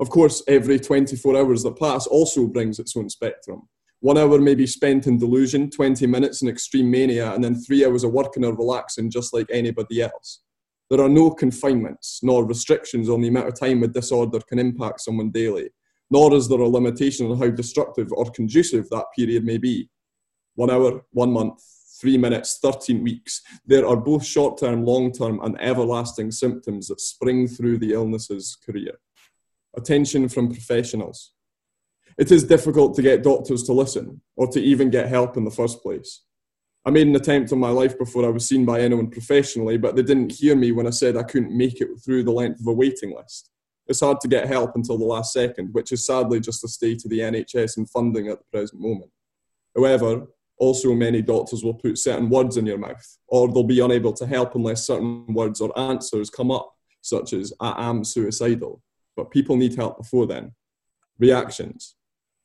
[0.00, 3.68] Of course, every 24 hours that pass also brings its own spectrum.
[4.00, 7.86] One hour may be spent in delusion, 20 minutes in extreme mania, and then three
[7.86, 10.42] hours of working or relaxing just like anybody else.
[10.90, 15.00] There are no confinements nor restrictions on the amount of time a disorder can impact
[15.00, 15.70] someone daily,
[16.10, 19.88] nor is there a limitation on how destructive or conducive that period may be.
[20.56, 21.62] One hour, one month,
[22.02, 23.40] three minutes, 13 weeks.
[23.64, 28.56] There are both short term, long term, and everlasting symptoms that spring through the illness's
[28.56, 28.98] career.
[29.76, 31.32] Attention from professionals.
[32.18, 35.50] It is difficult to get doctors to listen or to even get help in the
[35.50, 36.24] first place.
[36.84, 39.94] I made an attempt on my life before I was seen by anyone professionally, but
[39.94, 42.66] they didn't hear me when I said I couldn't make it through the length of
[42.66, 43.50] a waiting list.
[43.86, 47.04] It's hard to get help until the last second, which is sadly just the state
[47.04, 49.12] of the NHS and funding at the present moment.
[49.76, 50.26] However,
[50.62, 54.26] also many doctors will put certain words in your mouth, or they'll be unable to
[54.26, 58.80] help unless certain words or answers come up, such as, I am suicidal.
[59.16, 60.52] But people need help before then.
[61.18, 61.96] Reactions.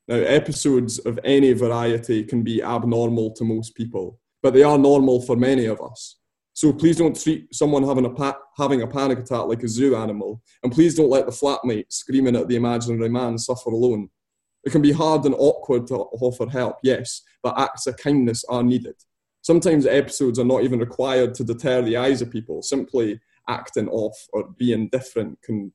[0.08, 5.22] Now, episodes of any variety can be abnormal to most people, but they are normal
[5.22, 6.18] for many of us.
[6.54, 9.96] So please don't treat someone having a, pa- having a panic attack like a zoo
[9.96, 14.10] animal, and please don't let the flatmate screaming at the imaginary man suffer alone.
[14.68, 18.62] It can be hard and awkward to offer help, yes, but acts of kindness are
[18.62, 18.96] needed.
[19.42, 22.62] Sometimes episodes are not even required to deter the eyes of people.
[22.62, 25.72] Simply acting off or being different can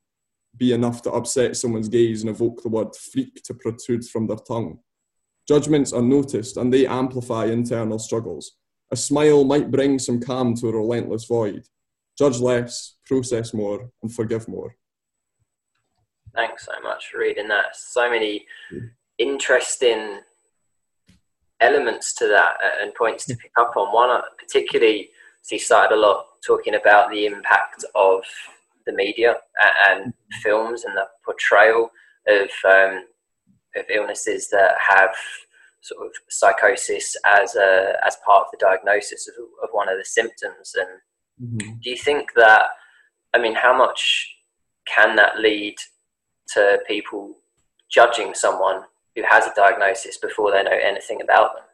[0.59, 4.37] be enough to upset someone's gaze and evoke the word freak to protrude from their
[4.37, 4.78] tongue.
[5.48, 8.59] Judgments are noticed and they amplify internal struggles.
[8.90, 11.64] A smile might bring some calm to a relentless void.
[12.18, 14.76] Judge less, process more, and forgive more.
[16.34, 17.76] Thanks so much for reading that.
[17.76, 18.46] So many
[19.18, 20.20] interesting
[21.60, 23.94] elements to that and points to pick up on.
[23.94, 25.10] One, uh, particularly,
[25.50, 28.22] you started a lot talking about the impact of
[28.86, 29.36] the media
[29.88, 31.90] and films and the portrayal
[32.28, 33.04] of um,
[33.76, 35.14] of illnesses that have
[35.82, 40.04] sort of psychosis as a as part of the diagnosis of, of one of the
[40.04, 40.74] symptoms.
[40.78, 41.74] And mm-hmm.
[41.80, 42.66] do you think that?
[43.34, 44.34] I mean, how much
[44.86, 45.76] can that lead
[46.54, 47.36] to people
[47.90, 48.82] judging someone
[49.14, 51.64] who has a diagnosis before they know anything about them?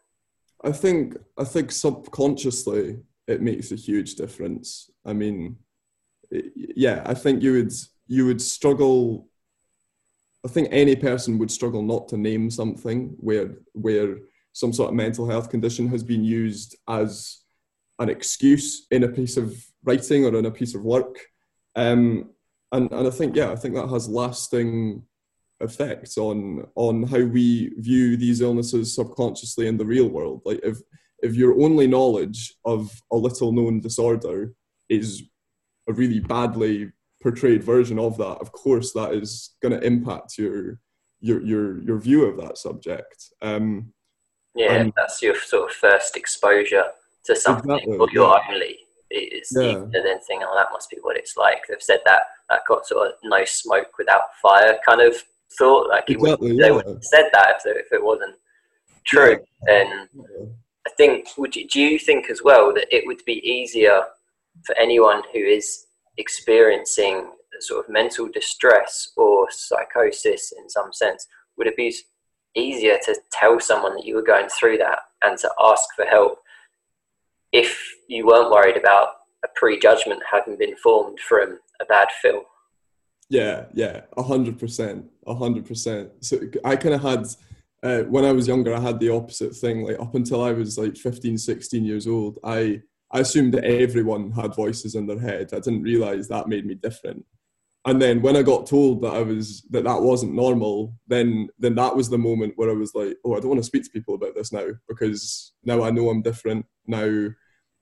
[0.65, 4.91] I think I think subconsciously it makes a huge difference.
[5.05, 5.57] I mean,
[6.31, 7.73] it, yeah, I think you would
[8.07, 9.29] you would struggle.
[10.45, 14.19] I think any person would struggle not to name something where where
[14.53, 17.43] some sort of mental health condition has been used as
[18.01, 21.19] an excuse in a piece of writing or in a piece of work.
[21.77, 22.31] Um,
[22.73, 25.03] and, and I think, yeah, I think that has lasting
[25.61, 30.43] effects on on how we view these illnesses subconsciously in the real world.
[30.45, 30.79] Like if
[31.21, 34.53] if your only knowledge of a little known disorder
[34.89, 35.25] is
[35.89, 40.81] a really badly portrayed version of that, of course that is going to impact your
[41.21, 43.25] your your your view of that subject.
[43.43, 43.93] Um,
[44.55, 46.85] yeah, that's your sort of first exposure
[47.25, 48.55] to something, exactly, or your yeah.
[48.55, 48.79] only.
[49.11, 49.71] Is yeah.
[49.71, 51.63] and then thinking, oh, that must be what it's like.
[51.67, 55.15] They've said that that got sort of no smoke without fire kind of
[55.59, 55.89] thought.
[55.89, 56.67] Like exactly, would, yeah.
[56.67, 58.37] they would have said that if, if it wasn't
[59.07, 59.39] true.
[59.67, 60.09] And
[60.87, 64.03] I think, would you, do you think as well that it would be easier
[64.65, 67.31] for anyone who is experiencing
[67.61, 71.27] sort of mental distress or psychosis in some sense?
[71.57, 71.95] Would it be
[72.55, 76.39] easier to tell someone that you were going through that and to ask for help
[77.53, 79.09] if you weren't worried about
[79.45, 82.45] a prejudgment having been formed from a bad film?
[83.31, 86.11] Yeah, yeah, a hundred percent, a hundred percent.
[86.21, 87.27] So I kind of had,
[87.83, 89.85] uh, when I was younger, I had the opposite thing.
[89.85, 94.33] Like up until I was like 15, 16 years old, I I assumed that everyone
[94.33, 95.51] had voices in their head.
[95.53, 97.25] I didn't realize that made me different.
[97.85, 101.75] And then when I got told that I was that that wasn't normal, then then
[101.77, 103.91] that was the moment where I was like, oh, I don't want to speak to
[103.91, 106.67] people about this now because now I know I'm different.
[106.87, 107.29] Now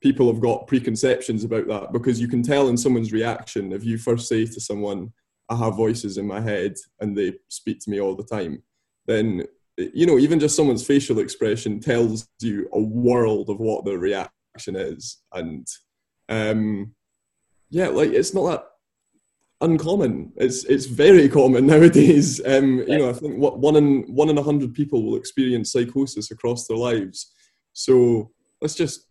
[0.07, 3.99] people have got preconceptions about that because you can tell in someone's reaction if you
[3.99, 5.12] first say to someone,
[5.49, 8.62] I have voices in my head and they speak to me all the time,
[9.07, 9.42] then
[9.77, 14.77] you know even just someone's facial expression tells you a world of what their reaction
[14.77, 15.66] is, and
[16.29, 16.95] um,
[17.71, 18.64] yeah, like it's not that
[19.61, 20.33] uncommon.
[20.37, 22.40] It's it's very common nowadays.
[22.47, 25.73] Um, you know, I think what one in one in a hundred people will experience
[25.73, 27.33] psychosis across their lives.
[27.73, 29.06] So let's just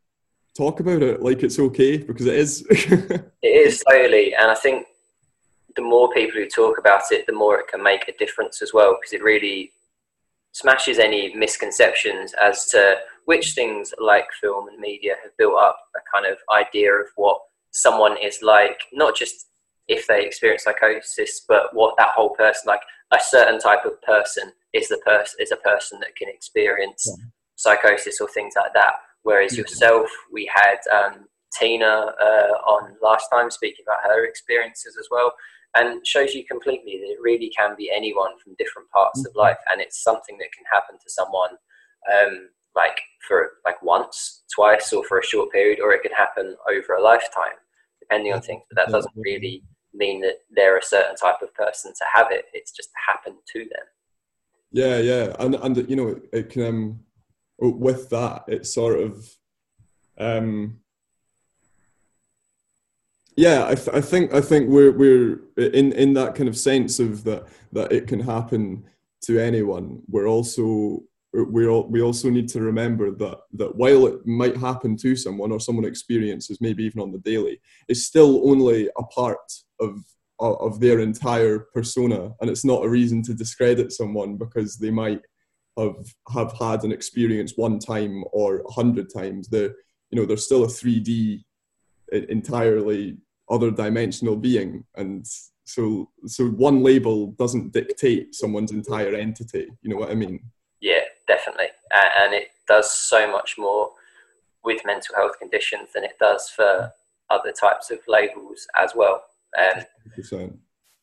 [0.56, 2.66] talk about it like it's okay because it is.
[2.70, 4.88] it is totally, and I think
[5.76, 8.74] the more people who talk about it, the more it can make a difference as
[8.74, 9.72] well, because it really
[10.54, 16.00] smashes any misconceptions as to which things like film and media have built up a
[16.14, 17.40] kind of idea of what
[17.72, 19.48] someone is like, not just
[19.88, 24.52] if they experience psychosis, but what that whole person, like a certain type of person,
[24.74, 27.26] is the person is a person that can experience yeah.
[27.56, 28.94] psychosis or things like that.
[29.26, 31.26] Whereas yourself, we had um,
[31.58, 35.34] Tina uh, on last time speaking about her experiences as well
[35.76, 39.30] and shows you completely that it really can be anyone from different parts mm-hmm.
[39.30, 41.52] of life and it's something that can happen to someone
[42.14, 46.56] um, like for like once twice or for a short period or it can happen
[46.72, 47.58] over a lifetime
[48.00, 51.92] depending on things but that doesn't really mean that they're a certain type of person
[51.98, 53.86] to have it it's just happened to them.
[54.72, 57.00] Yeah yeah and and you know it can um
[57.60, 59.28] with that it's sort of
[60.18, 60.80] um
[63.38, 67.00] yeah, I, th- I think I think we're we're in in that kind of sense
[67.00, 68.86] of that that it can happen
[69.24, 70.02] to anyone.
[70.08, 71.04] We're also
[71.34, 75.52] we all, we also need to remember that that while it might happen to someone
[75.52, 79.52] or someone experiences maybe even on the daily, it's still only a part
[79.82, 79.98] of
[80.40, 85.22] of their entire persona, and it's not a reason to discredit someone because they might
[85.78, 89.48] have have had an experience one time or a hundred times.
[89.48, 89.74] The
[90.12, 91.44] you know there's still a 3D
[92.12, 93.18] entirely
[93.50, 94.86] other dimensional being.
[94.96, 95.26] And
[95.66, 100.40] so so one label doesn't dictate someone's entire entity you know what i mean?
[100.80, 101.68] Yeah definitely.
[101.92, 103.92] And it does so much more
[104.64, 106.92] with mental health conditions than it does for
[107.30, 109.24] other types of labels as well.
[109.58, 109.84] Um,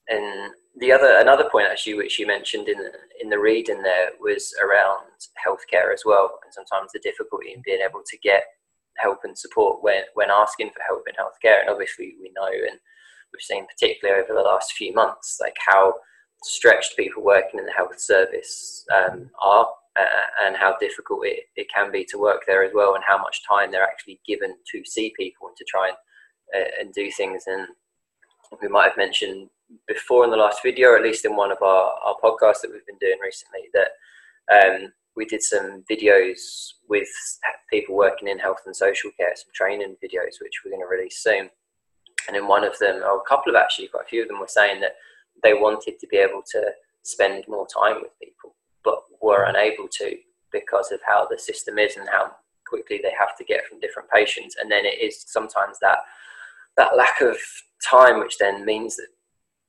[0.09, 4.11] and the other another point actually which you mentioned in the, in the reading there
[4.21, 5.05] was around
[5.47, 8.45] healthcare as well and sometimes the difficulty in being able to get
[8.97, 11.61] help and support when when asking for help in healthcare.
[11.61, 12.79] And obviously we know and
[13.33, 15.95] we've seen particularly over the last few months like how
[16.45, 19.67] stretched people working in the health service um, are
[19.99, 23.19] uh, and how difficult it, it can be to work there as well and how
[23.19, 25.97] much time they're actually given to see people and to try and
[26.55, 27.45] uh, and do things.
[27.47, 27.67] And
[28.61, 29.49] we might have mentioned
[29.87, 32.71] before in the last video, or at least in one of our, our podcasts that
[32.73, 33.91] we've been doing recently, that
[34.53, 37.09] um, we did some videos with
[37.71, 41.23] people working in health and social care, some training videos, which we're going to release
[41.23, 41.51] soon.
[42.29, 44.41] And in one of them, or a couple of actually, quite a few of them
[44.41, 44.97] were saying that
[45.43, 48.55] they wanted to be able to spend more time with people,
[48.85, 50.17] but were unable to
[50.53, 52.31] because of how the system is and how
[52.67, 54.57] quickly they have to get from different patients.
[54.61, 55.99] And then it is sometimes that
[56.77, 57.37] that lack of
[57.85, 59.09] time, which then means that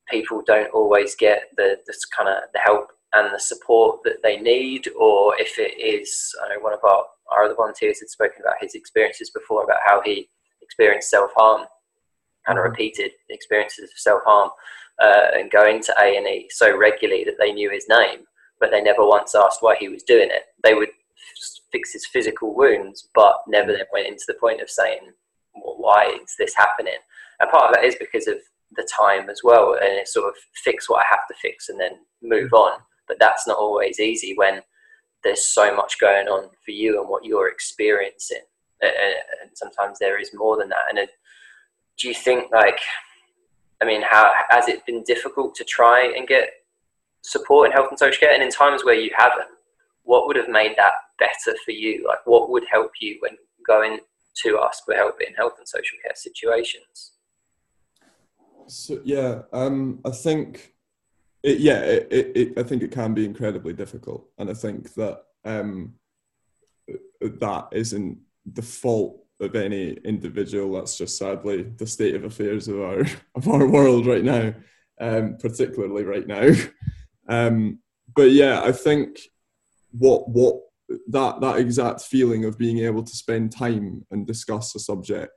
[0.10, 4.38] people don't always get the this kind of the help and the support that they
[4.38, 8.42] need, or if it is, I know one of our, our other volunteers had spoken
[8.42, 10.30] about his experiences before about how he
[10.62, 11.68] experienced self harm,
[12.46, 12.72] kind of mm-hmm.
[12.72, 14.50] repeated experiences of self harm,
[15.00, 18.22] uh, and going to A and E so regularly that they knew his name,
[18.60, 20.44] but they never once asked why he was doing it.
[20.64, 20.90] They would
[21.72, 25.14] fix his physical wounds, but never then went into the point of saying,
[25.54, 26.98] well, "Why is this happening?"
[27.40, 28.38] And part of that is because of
[28.76, 31.80] the time as well, and it sort of fix what I have to fix and
[31.80, 32.60] then move mm.
[32.60, 32.80] on.
[33.08, 34.62] But that's not always easy when
[35.24, 38.42] there's so much going on for you and what you're experiencing.
[38.82, 40.90] And sometimes there is more than that.
[40.90, 41.10] And it,
[41.98, 42.80] do you think, like,
[43.82, 46.50] I mean, how has it been difficult to try and get
[47.22, 48.34] support in health and social care?
[48.34, 49.48] And in times where you haven't,
[50.04, 52.06] what would have made that better for you?
[52.06, 54.00] Like, what would help you when going
[54.44, 57.13] to ask for help in health and social care situations?
[58.68, 60.74] So yeah, um, I think
[61.44, 64.94] it, yeah, it, it, it, I think it can be incredibly difficult, and I think
[64.94, 65.96] that um,
[67.22, 70.74] that isn't the fault of any individual.
[70.74, 73.02] That's just sadly the state of affairs of our
[73.36, 74.54] of our world right now,
[75.00, 76.50] um, particularly right now.
[77.30, 77.80] Um,
[78.14, 79.18] but yeah, I think
[79.92, 80.58] what what
[81.08, 85.32] that that exact feeling of being able to spend time and discuss a subject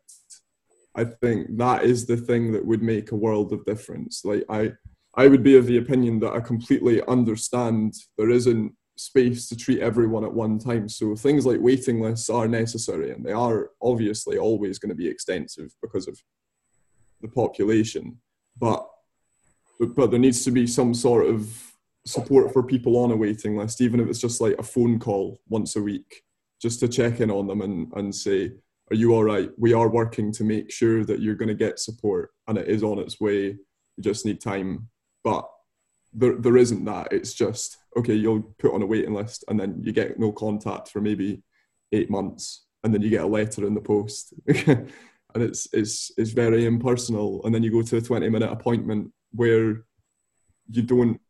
[0.96, 4.24] I think that is the thing that would make a world of difference.
[4.24, 4.72] Like I,
[5.14, 9.80] I would be of the opinion that I completely understand there isn't space to treat
[9.80, 10.88] everyone at one time.
[10.88, 15.08] So things like waiting lists are necessary, and they are obviously always going to be
[15.08, 16.18] extensive because of
[17.20, 18.18] the population.
[18.58, 18.88] But
[19.94, 21.74] but there needs to be some sort of
[22.06, 25.38] support for people on a waiting list, even if it's just like a phone call
[25.48, 26.22] once a week,
[26.62, 28.52] just to check in on them and, and say,
[28.90, 29.50] are you all right?
[29.58, 32.82] We are working to make sure that you're going to get support and it is
[32.82, 33.44] on its way.
[33.44, 34.88] You just need time.
[35.24, 35.48] But
[36.12, 37.12] there, there isn't that.
[37.12, 40.88] It's just, okay, you'll put on a waiting list and then you get no contact
[40.88, 41.42] for maybe
[41.92, 44.34] eight months and then you get a letter in the post.
[44.46, 44.88] and
[45.34, 47.44] it's, it's, it's very impersonal.
[47.44, 49.84] And then you go to a 20 minute appointment where
[50.70, 51.20] you don't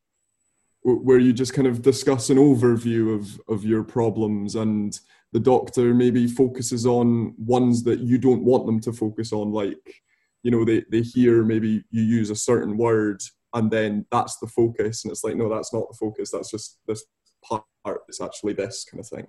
[0.82, 5.00] where you just kind of discuss an overview of, of your problems and
[5.36, 10.02] the doctor maybe focuses on ones that you don't want them to focus on like
[10.42, 13.20] you know they, they hear maybe you use a certain word
[13.52, 16.78] and then that's the focus and it's like no that's not the focus that's just
[16.86, 17.04] this
[17.44, 17.64] part
[18.08, 19.26] it's actually this kind of thing.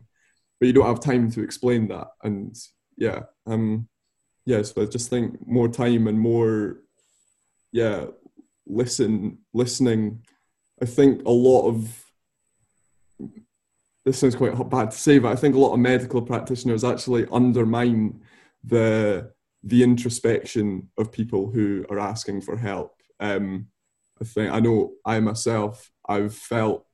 [0.59, 2.55] But you don't have time to explain that and
[2.95, 3.89] yeah um
[4.45, 6.77] yeah so i just think more time and more
[7.73, 8.05] yeah
[8.69, 10.23] listen listening.
[10.81, 12.06] I think a lot of
[14.07, 17.27] this sounds quite bad to say, but I think a lot of medical practitioners actually
[17.29, 18.21] undermine
[18.63, 19.33] the
[19.63, 22.95] the introspection of people who are asking for help.
[23.19, 23.67] Um,
[24.21, 26.85] I think I know I myself I've felt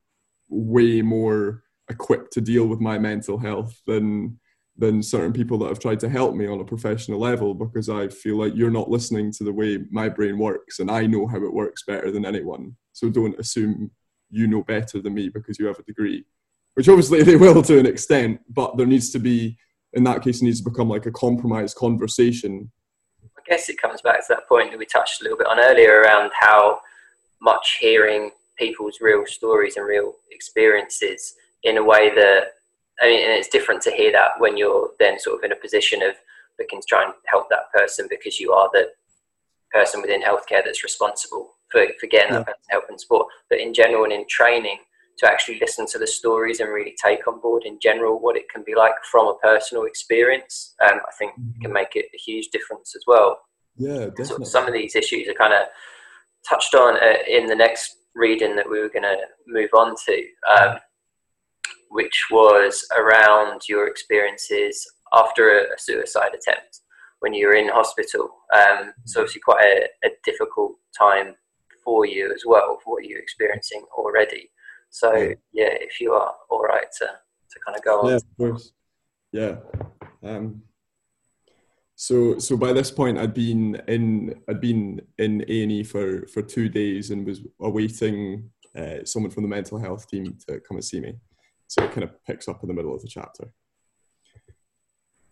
[0.48, 4.40] way more equipped to deal with my mental health than
[4.76, 8.08] than certain people that have tried to help me on a professional level because I
[8.08, 11.36] feel like you're not listening to the way my brain works and I know how
[11.36, 12.74] it works better than anyone.
[12.92, 13.92] So don't assume
[14.30, 16.24] you know better than me because you have a degree
[16.74, 19.56] which obviously they will to an extent, but there needs to be,
[19.92, 22.70] in that case, it needs to become like a compromised conversation.
[23.22, 25.60] I guess it comes back to that point that we touched a little bit on
[25.60, 26.80] earlier around how
[27.40, 32.52] much hearing people's real stories and real experiences in a way that,
[33.00, 35.56] I mean, and it's different to hear that when you're then sort of in a
[35.56, 36.14] position of
[36.58, 38.88] looking to try and help that person because you are the
[39.72, 42.38] person within healthcare that's responsible for, for getting yeah.
[42.38, 43.26] that person help and support.
[43.50, 44.78] But in general and in training,
[45.18, 48.48] to actually listen to the stories and really take on board in general what it
[48.48, 51.62] can be like from a personal experience, um, I think mm-hmm.
[51.62, 53.40] can make it a huge difference as well.
[53.76, 54.44] Yeah, definitely.
[54.44, 55.68] So some of these issues are kind of
[56.48, 60.24] touched on uh, in the next reading that we were going to move on to,
[60.56, 60.78] um,
[61.90, 66.80] which was around your experiences after a, a suicide attempt
[67.20, 68.30] when you were in hospital.
[68.54, 71.34] Um, so obviously quite a, a, difficult time
[71.82, 74.50] for you as well for what you're experiencing already.
[74.94, 75.12] So
[75.52, 78.10] yeah, if you are all right to to kind of go on.
[78.10, 78.72] Yeah, of course.
[79.32, 79.56] Yeah.
[80.22, 80.62] Um,
[81.96, 86.28] so so by this point, I'd been in I'd been in A and E for
[86.28, 90.76] for two days and was awaiting uh, someone from the mental health team to come
[90.76, 91.14] and see me.
[91.66, 93.48] So it kind of picks up in the middle of the chapter.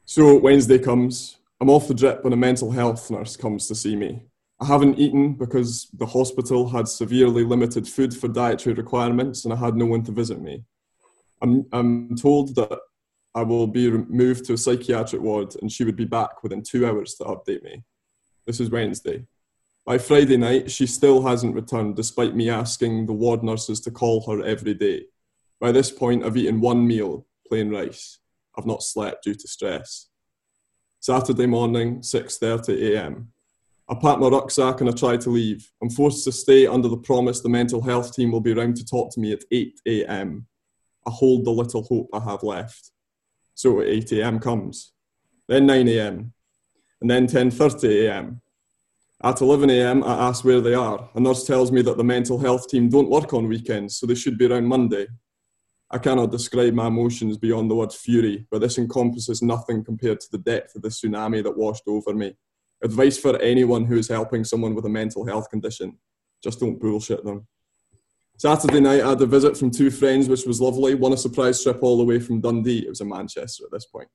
[0.06, 1.36] So Wednesday comes.
[1.60, 4.26] I'm off the drip when a mental health nurse comes to see me.
[4.62, 9.56] I haven't eaten because the hospital had severely limited food for dietary requirements and I
[9.56, 10.62] had no one to visit me.
[11.42, 12.78] I'm, I'm told that
[13.34, 16.86] I will be moved to a psychiatric ward and she would be back within two
[16.86, 17.82] hours to update me.
[18.46, 19.24] This is Wednesday.
[19.84, 24.24] By Friday night, she still hasn't returned despite me asking the ward nurses to call
[24.30, 25.06] her every day.
[25.58, 28.20] By this point, I've eaten one meal, plain rice.
[28.56, 30.06] I've not slept due to stress.
[31.00, 33.31] Saturday morning, 6:30 a.m.
[33.92, 35.70] I pack my rucksack and I try to leave.
[35.82, 38.86] I'm forced to stay under the promise the mental health team will be around to
[38.86, 40.46] talk to me at 8 a.m.
[41.06, 42.90] I hold the little hope I have left.
[43.52, 44.38] So 8 a.m.
[44.38, 44.94] comes,
[45.46, 46.32] then 9 a.m.,
[47.02, 48.40] and then 10:30 a.m.
[49.22, 51.10] At 11 a.m., I ask where they are.
[51.14, 54.14] A nurse tells me that the mental health team don't work on weekends, so they
[54.14, 55.06] should be around Monday.
[55.90, 60.28] I cannot describe my emotions beyond the word fury, but this encompasses nothing compared to
[60.32, 62.34] the depth of the tsunami that washed over me.
[62.82, 65.96] Advice for anyone who is helping someone with a mental health condition
[66.42, 67.46] just don't bullshit them.
[68.36, 70.94] Saturday night, I had a visit from two friends, which was lovely.
[70.96, 72.80] Won a surprise trip all the way from Dundee.
[72.80, 74.08] It was in Manchester at this point.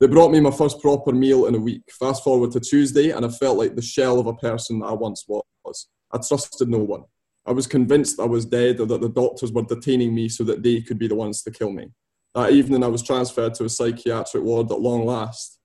[0.00, 1.82] They brought me my first proper meal in a week.
[1.90, 4.92] Fast forward to Tuesday, and I felt like the shell of a person that I
[4.92, 5.88] once was.
[6.10, 7.04] I trusted no one.
[7.46, 10.62] I was convinced I was dead or that the doctors were detaining me so that
[10.62, 11.88] they could be the ones to kill me.
[12.34, 15.55] That evening, I was transferred to a psychiatric ward at long last.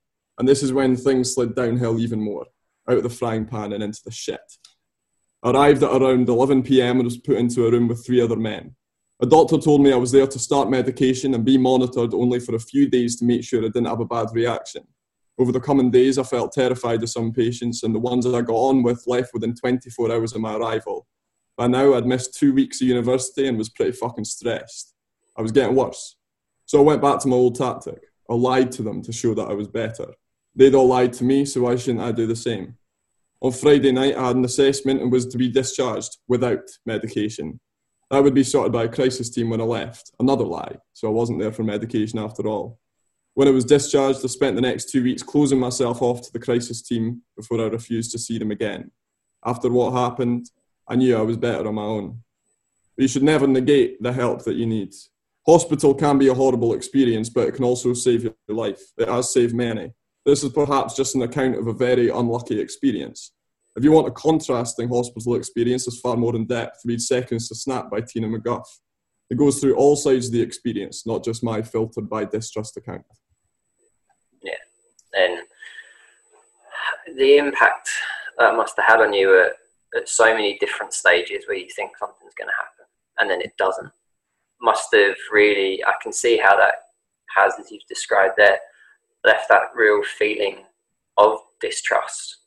[0.42, 2.48] And this is when things slid downhill even more,
[2.90, 4.42] out of the frying pan and into the shit.
[5.46, 8.76] Arrived at around 11 pm and was put into a room with three other men.
[9.22, 12.56] A doctor told me I was there to start medication and be monitored only for
[12.56, 14.82] a few days to make sure I didn't have a bad reaction.
[15.38, 18.42] Over the coming days, I felt terrified of some patients, and the ones that I
[18.42, 21.06] got on with left within 24 hours of my arrival.
[21.56, 24.96] By now, I'd missed two weeks of university and was pretty fucking stressed.
[25.38, 26.16] I was getting worse.
[26.66, 28.00] So I went back to my old tactic.
[28.28, 30.08] I lied to them to show that I was better.
[30.56, 32.78] They'd all lied to me, so why shouldn't I do the same?
[33.42, 37.60] On Friday night, I had an assessment and was to be discharged without medication.
[38.12, 40.12] That would be sorted by a crisis team when I left.
[40.20, 42.80] Another lie, so I wasn't there for medication after all.
[43.34, 46.40] When I was discharged, I spent the next two weeks closing myself off to the
[46.40, 48.92] crisis team before I refused to see them again.
[49.46, 50.52] After what happened,
[50.88, 52.22] I knew I was better on my own.
[52.96, 54.94] But you should never negate the help that you need.
[55.48, 58.82] Hospital can be a horrible experience, but it can also save your life.
[58.98, 59.94] It has saved many.
[60.26, 63.32] This is perhaps just an account of a very unlucky experience.
[63.76, 67.56] If you want a contrasting hospital experience that's far more in depth, read Seconds to
[67.56, 68.66] Snap by Tina McGuff.
[69.30, 73.04] It goes through all sides of the experience, not just my filtered by distrust account.
[74.44, 74.54] Yeah,
[75.14, 75.40] and
[77.18, 77.90] the impact
[78.38, 79.54] that must have had on you at,
[79.98, 82.86] at so many different stages where you think something's going to happen
[83.20, 83.92] and then it doesn't
[84.62, 86.76] must have really, I can see how that
[87.36, 88.60] has, as you've described there,
[89.24, 90.58] left that real feeling
[91.18, 92.38] of distrust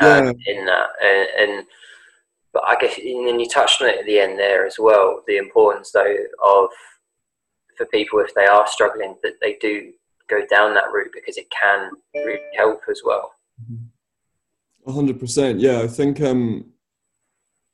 [0.00, 0.32] um, yeah.
[0.46, 0.88] in that.
[1.02, 1.66] And, and,
[2.52, 5.22] but I guess, and then you touched on it at the end there as well.
[5.26, 6.70] The importance, though, of
[7.76, 9.92] for people if they are struggling that they do
[10.28, 13.32] go down that route because it can really help as well.
[14.86, 15.60] hundred percent.
[15.60, 16.72] Yeah, I think um,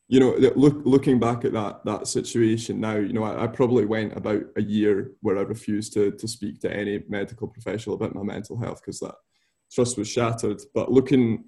[0.09, 3.87] you know, look, looking back at that that situation now, you know, I, I, probably
[3.87, 8.15] went about a year where I refused to to speak to any medical professional about
[8.15, 9.15] my mental health because that
[9.73, 10.61] trust was shattered.
[10.75, 11.45] But looking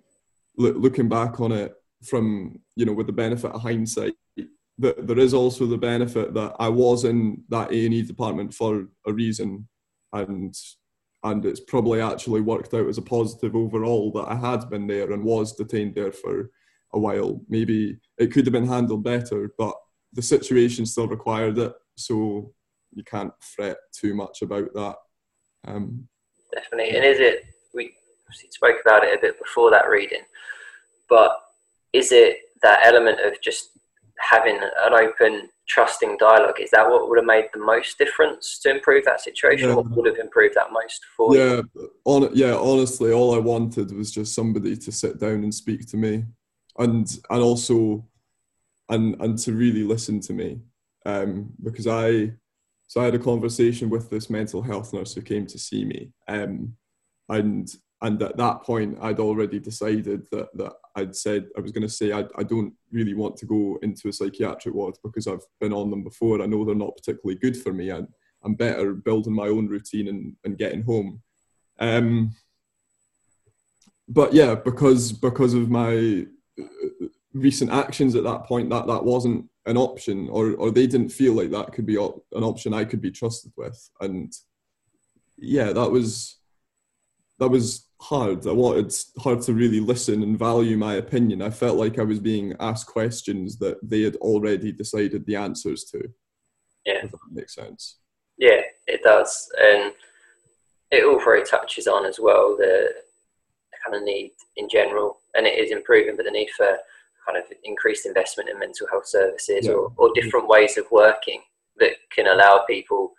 [0.57, 4.15] looking back on it from you know with the benefit of hindsight,
[4.79, 8.55] that there is also the benefit that I was in that A and E department
[8.55, 9.69] for a reason,
[10.15, 10.55] and
[11.25, 15.13] and it's probably actually worked out as a positive overall that I had been there
[15.13, 16.51] and was detained there for
[16.97, 17.41] a while.
[17.49, 19.75] Maybe it could have been handled better, but
[20.13, 21.73] the situation still required it.
[21.97, 22.53] So
[22.93, 24.97] you can't fret too much about that.
[25.67, 26.09] Um,
[26.53, 26.97] Definitely.
[26.97, 27.45] And is it,
[27.75, 27.93] we
[28.51, 30.23] spoke about it a bit before that reading,
[31.09, 31.39] but
[31.93, 33.71] is it that element of just
[34.19, 36.61] having an open, trusting dialogue?
[36.61, 39.69] Is that what would have made the most difference to improve that situation?
[39.69, 39.75] Yeah.
[39.75, 41.43] What would have improved that most for you?
[41.43, 41.61] yeah
[42.05, 45.97] on yeah honestly all i wanted was just somebody to sit down and speak to
[45.97, 46.25] me
[46.79, 48.07] and and also
[48.89, 50.61] and and to really listen to me.
[51.05, 52.33] Um because i
[52.89, 56.13] so i had a conversation with this mental health nurse who came to see me.
[56.29, 56.77] Um
[57.29, 57.69] and
[58.03, 61.89] and at that point i'd already decided that that i'd said i was going to
[61.89, 65.73] say I, I don't really want to go into a psychiatric ward because i've been
[65.73, 66.41] on them before.
[66.43, 67.91] I know they're not particularly good for me.
[67.91, 68.07] And
[68.45, 71.23] i'm better building my own routine and, and getting home.
[71.79, 72.35] Um,
[74.09, 76.27] but yeah, because because of my
[77.33, 81.35] recent actions at that point, that that wasn't an option, or or they didn't feel
[81.35, 84.33] like that could be op- an option I could be trusted with, and
[85.37, 86.39] yeah, that was
[87.39, 88.47] that was hard.
[88.47, 91.43] I wanted hard to really listen and value my opinion.
[91.43, 95.85] I felt like I was being asked questions that they had already decided the answers
[95.85, 96.03] to.
[96.85, 97.05] Yeah.
[97.05, 97.99] If that makes sense.
[98.39, 99.93] Yeah, it does, and
[100.91, 102.93] it all very touches on as well the
[103.85, 106.77] kind of need in general, and it is improving, but the need for
[107.27, 109.73] kind of increased investment in mental health services Yeah.
[109.73, 111.43] or, or different ways of working
[111.79, 113.13] that can allow people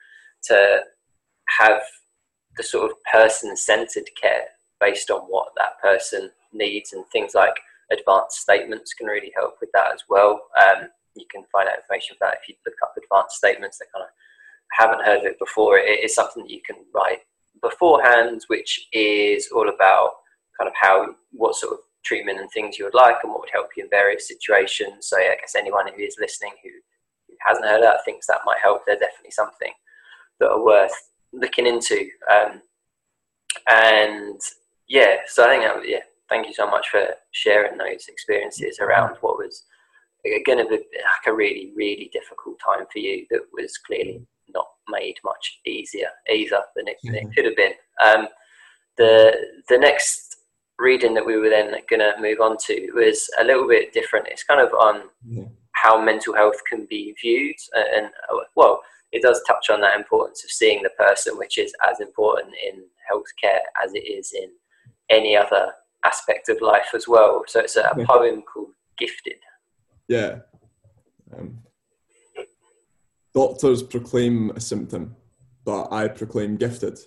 [0.44, 0.82] to
[1.60, 1.82] have
[2.56, 4.46] the sort of person-centered care
[4.80, 7.54] based on what that person needs, and things like
[7.92, 10.42] advanced statements can really help with that as well.
[10.62, 13.78] Um, you can find out information for that if you look up advanced statements.
[13.78, 14.10] That kind of
[14.72, 15.78] haven't heard of it before.
[15.78, 17.20] It is something that you can write
[17.62, 20.12] beforehand, which is all about
[20.60, 23.50] kind of how what sort of treatment and things you would like and what would
[23.52, 25.08] help you in various situations.
[25.08, 26.70] So yeah, I guess anyone who is listening who,
[27.28, 28.84] who hasn't heard that thinks that might help.
[28.86, 29.74] They're definitely something
[30.40, 30.96] that are worth
[31.34, 32.08] looking into.
[32.32, 32.62] Um,
[33.70, 34.40] and
[34.88, 36.00] yeah, so I think that yeah,
[36.30, 39.64] thank you so much for sharing those experiences around what was
[40.46, 44.22] going to be like a really really difficult time for you that was clearly
[44.54, 47.74] not made much easier either than it, than it could have been.
[48.04, 48.28] Um,
[48.98, 49.34] the
[49.70, 50.27] the next
[50.80, 54.28] reading that we were then going to move on to was a little bit different.
[54.28, 55.46] It's kind of on Yeah.
[55.74, 59.96] how mental health can be viewed, and, and uh, well, it does touch on that
[59.98, 64.50] importance of seeing the person, which is as important in healthcare as it is in
[65.10, 65.72] any other
[66.04, 67.44] aspect of life as well.
[67.48, 69.40] So it's a, poem called "Gifted."
[70.08, 70.40] Yeah.
[71.36, 71.60] Um,
[73.34, 75.16] doctors proclaim a symptom,
[75.64, 77.00] but I proclaim gifted.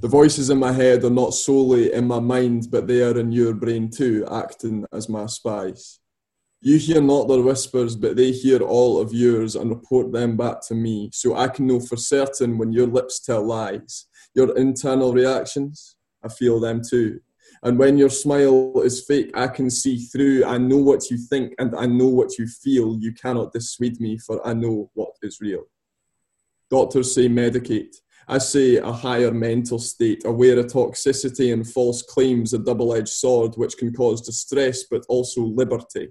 [0.00, 3.32] The voices in my head are not solely in my mind, but they are in
[3.32, 6.00] your brain too, acting as my spies.
[6.60, 10.60] You hear not their whispers, but they hear all of yours and report them back
[10.68, 14.06] to me, so I can know for certain when your lips tell lies.
[14.34, 17.20] Your internal reactions, I feel them too.
[17.62, 20.44] And when your smile is fake, I can see through.
[20.44, 22.98] I know what you think and I know what you feel.
[23.00, 25.64] You cannot dissuade me, for I know what is real.
[26.70, 27.96] Doctors say medicate.
[28.28, 33.08] I say a higher mental state, aware of toxicity and false claims, a double edged
[33.08, 36.08] sword which can cause distress but also liberty.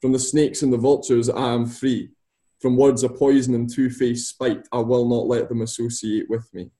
[0.00, 2.10] From the snakes and the vultures, I am free.
[2.60, 6.48] From words of poison and two faced spite, I will not let them associate with
[6.54, 6.70] me.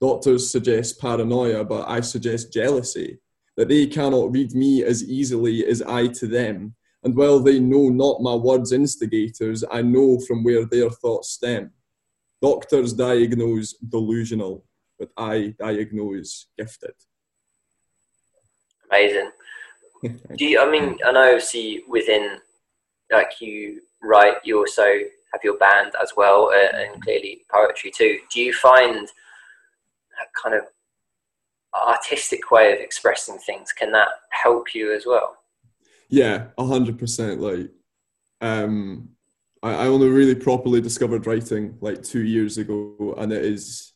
[0.00, 3.18] Doctors suggest paranoia, but I suggest jealousy,
[3.58, 6.74] that they cannot read me as easily as I to them.
[7.02, 11.72] And while they know not my words instigators, I know from where their thoughts stem.
[12.42, 14.64] Doctors diagnose delusional,
[14.98, 16.94] but I diagnose gifted.
[18.90, 19.30] Amazing.
[20.36, 20.60] Do you?
[20.60, 21.38] I mean, I know.
[21.38, 22.38] See, within
[23.12, 24.82] like you write, you also
[25.32, 28.18] have your band as well, uh, and clearly poetry too.
[28.32, 30.62] Do you find a kind of
[31.74, 33.72] artistic way of expressing things?
[33.72, 35.36] Can that help you as well?
[36.08, 37.40] Yeah, a hundred percent.
[37.40, 37.70] Like,
[38.40, 39.10] um,
[39.62, 43.92] I, only really properly discovered writing like two years ago, and it is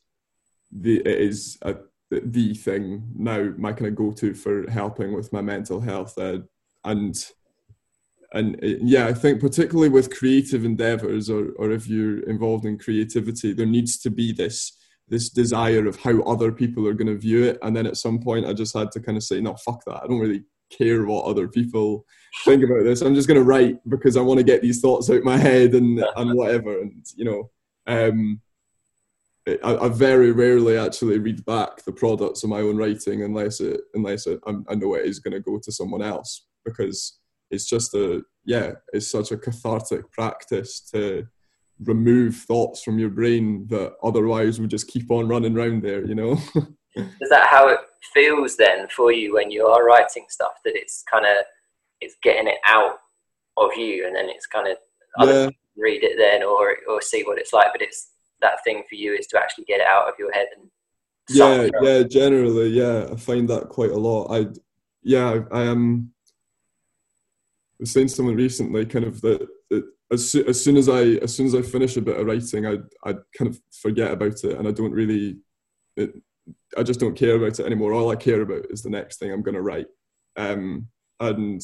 [0.70, 1.76] the it is a,
[2.10, 3.52] the thing now.
[3.56, 6.40] My kind of go to for helping with my mental health, uh,
[6.84, 7.14] and
[8.32, 12.78] and uh, yeah, I think particularly with creative endeavors, or or if you're involved in
[12.78, 14.76] creativity, there needs to be this
[15.08, 18.18] this desire of how other people are going to view it, and then at some
[18.18, 20.02] point, I just had to kind of say, no, fuck that.
[20.02, 20.44] I don't really
[20.76, 22.04] care what other people
[22.44, 23.00] think about this.
[23.00, 25.74] I'm just going to write because I want to get these thoughts out my head
[25.74, 26.80] and and whatever.
[26.80, 27.50] And you know,
[27.86, 28.40] um,
[29.46, 33.80] I, I very rarely actually read back the products of my own writing unless it
[33.94, 37.18] unless it, I'm- I know it is going to go to someone else because
[37.50, 41.26] it's just a yeah, it's such a cathartic practice to
[41.80, 46.04] remove thoughts from your brain that otherwise would just keep on running around there.
[46.04, 46.38] You know.
[46.96, 47.78] Is that how it
[48.12, 50.52] feels then for you when you are writing stuff?
[50.64, 51.44] That it's kind of
[52.00, 52.98] it's getting it out
[53.56, 54.76] of you, and then it's kind of
[55.20, 55.48] yeah.
[55.76, 57.68] read it then or or see what it's like.
[57.72, 58.10] But it's
[58.44, 60.70] that thing for you is to actually get it out of your head and
[61.30, 64.46] yeah yeah generally yeah i find that quite a lot i
[65.02, 70.42] yeah i, am I was saying to someone recently kind of that, that as, so,
[70.42, 73.14] as soon as i as soon as i finish a bit of writing i i
[73.36, 75.38] kind of forget about it and i don't really
[75.96, 76.14] it,
[76.76, 77.92] i just don't care about it anymore.
[77.92, 79.86] All i care about is the next thing i'm going to write.
[80.36, 80.88] Um
[81.20, 81.62] and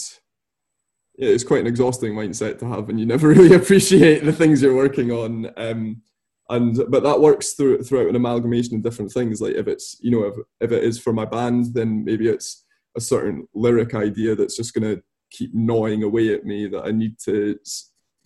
[1.16, 4.62] yeah, it's quite an exhausting mindset to have and you never really appreciate the things
[4.62, 5.50] you're working on.
[5.56, 6.02] Um
[6.48, 9.40] and but that works through throughout an amalgamation of different things.
[9.40, 12.64] Like if it's you know if, if it is for my band then maybe it's
[12.96, 16.90] a certain lyric idea that's just going to keep gnawing away at me that i
[16.90, 17.56] need to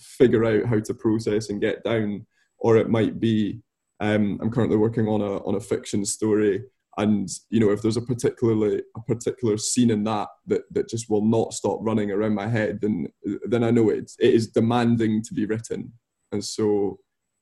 [0.00, 2.26] figure out how to process and get down.
[2.58, 3.60] Or it might be
[4.00, 6.64] um, i'm currently working on a on a fiction story
[6.96, 11.10] and you know if there's a particularly a particular scene in that that, that just
[11.10, 13.06] will not stop running around my head then
[13.46, 15.92] then i know it, it is demanding to be written
[16.32, 16.98] and so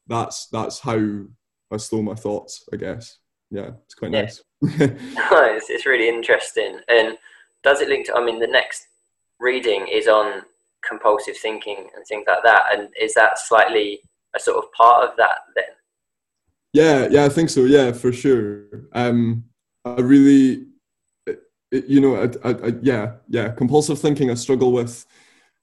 [0.07, 1.24] that's that's how
[1.72, 2.68] I slow my thoughts.
[2.72, 3.18] I guess.
[3.50, 4.22] Yeah, it's quite yeah.
[4.22, 4.42] nice.
[4.62, 6.78] it's, it's really interesting.
[6.88, 7.16] And
[7.62, 8.14] does it link to?
[8.14, 8.86] I mean, the next
[9.40, 10.42] reading is on
[10.86, 12.64] compulsive thinking and things like that.
[12.72, 14.00] And is that slightly
[14.34, 15.64] a sort of part of that then?
[16.72, 17.64] Yeah, yeah, I think so.
[17.64, 18.64] Yeah, for sure.
[18.92, 19.44] Um,
[19.84, 20.66] I really,
[21.70, 25.04] you know, I, I, I, yeah, yeah, compulsive thinking I struggle with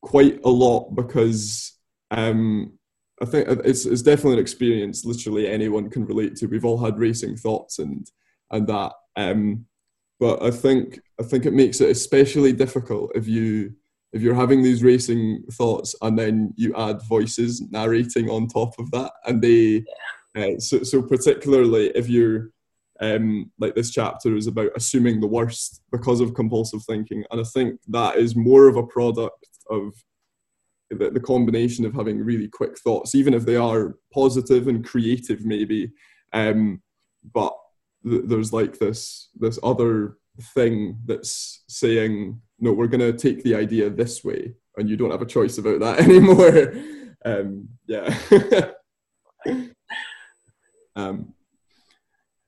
[0.01, 1.77] quite a lot because
[2.11, 2.73] um,
[3.21, 5.05] I think it's it's definitely an experience.
[5.05, 6.47] Literally anyone can relate to.
[6.47, 8.07] We've all had racing thoughts and
[8.51, 8.93] and that.
[9.15, 9.65] Um,
[10.19, 13.73] but I think I think it makes it especially difficult if you
[14.13, 18.91] if you're having these racing thoughts and then you add voices narrating on top of
[18.91, 19.85] that, and they
[20.39, 22.51] uh, so so particularly if you're
[23.01, 27.43] um, like this chapter is about assuming the worst because of compulsive thinking, and I
[27.43, 29.93] think that is more of a product of
[30.89, 35.45] the, the combination of having really quick thoughts, even if they are positive and creative,
[35.45, 35.91] maybe.
[36.33, 36.81] Um,
[37.33, 37.55] but
[38.03, 40.17] th- there's like this this other
[40.53, 45.11] thing that's saying, no, we're going to take the idea this way, and you don't
[45.11, 46.73] have a choice about that anymore.
[47.25, 48.71] um, yeah.
[50.99, 51.33] um,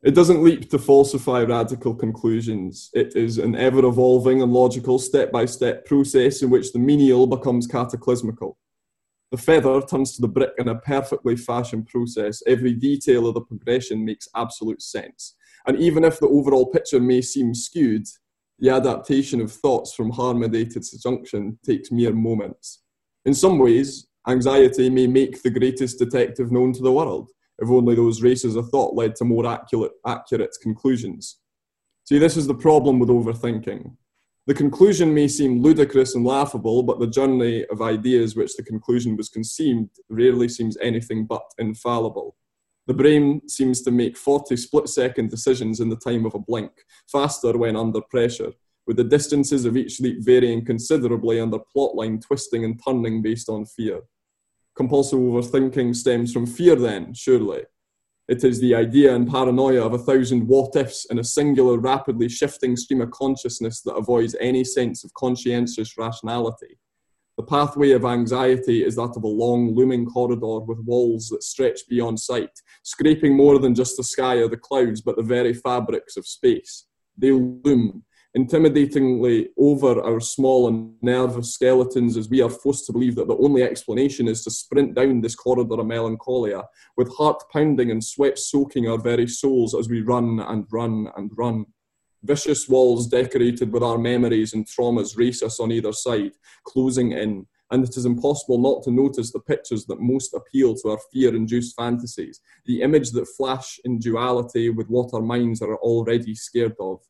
[0.03, 2.89] it doesn't leap to falsify radical conclusions.
[2.93, 7.27] It is an ever evolving and logical step by step process in which the menial
[7.27, 8.57] becomes cataclysmical.
[9.29, 12.41] The feather turns to the brick in a perfectly fashioned process.
[12.47, 15.35] Every detail of the progression makes absolute sense.
[15.67, 18.07] And even if the overall picture may seem skewed,
[18.57, 22.81] the adaptation of thoughts from harmoniated subjunction takes mere moments.
[23.25, 27.29] In some ways, anxiety may make the greatest detective known to the world
[27.61, 31.37] if only those races of thought led to more accurate, accurate conclusions.
[32.03, 33.95] See, this is the problem with overthinking.
[34.47, 39.15] The conclusion may seem ludicrous and laughable, but the journey of ideas which the conclusion
[39.15, 42.35] was conceived rarely seems anything but infallible.
[42.87, 46.71] The brain seems to make 40 split second decisions in the time of a blink,
[47.11, 48.51] faster when under pressure,
[48.87, 53.47] with the distances of each leap varying considerably and the plotline twisting and turning based
[53.47, 54.01] on fear.
[54.75, 57.63] Compulsive overthinking stems from fear, then, surely.
[58.27, 62.29] It is the idea and paranoia of a thousand what ifs in a singular, rapidly
[62.29, 66.79] shifting stream of consciousness that avoids any sense of conscientious rationality.
[67.37, 71.81] The pathway of anxiety is that of a long, looming corridor with walls that stretch
[71.89, 72.51] beyond sight,
[72.83, 76.85] scraping more than just the sky or the clouds, but the very fabrics of space.
[77.17, 78.03] They loom,
[78.37, 83.37] intimidatingly over our small and nervous skeletons as we are forced to believe that the
[83.37, 86.63] only explanation is to sprint down this corridor of melancholia
[86.95, 91.31] with heart pounding and sweat soaking our very souls as we run and run and
[91.37, 91.65] run.
[92.23, 96.31] Vicious walls decorated with our memories and traumas race us on either side,
[96.65, 100.89] closing in, and it is impossible not to notice the pictures that most appeal to
[100.89, 105.75] our fear induced fantasies, the image that flash in duality with what our minds are
[105.77, 107.01] already scared of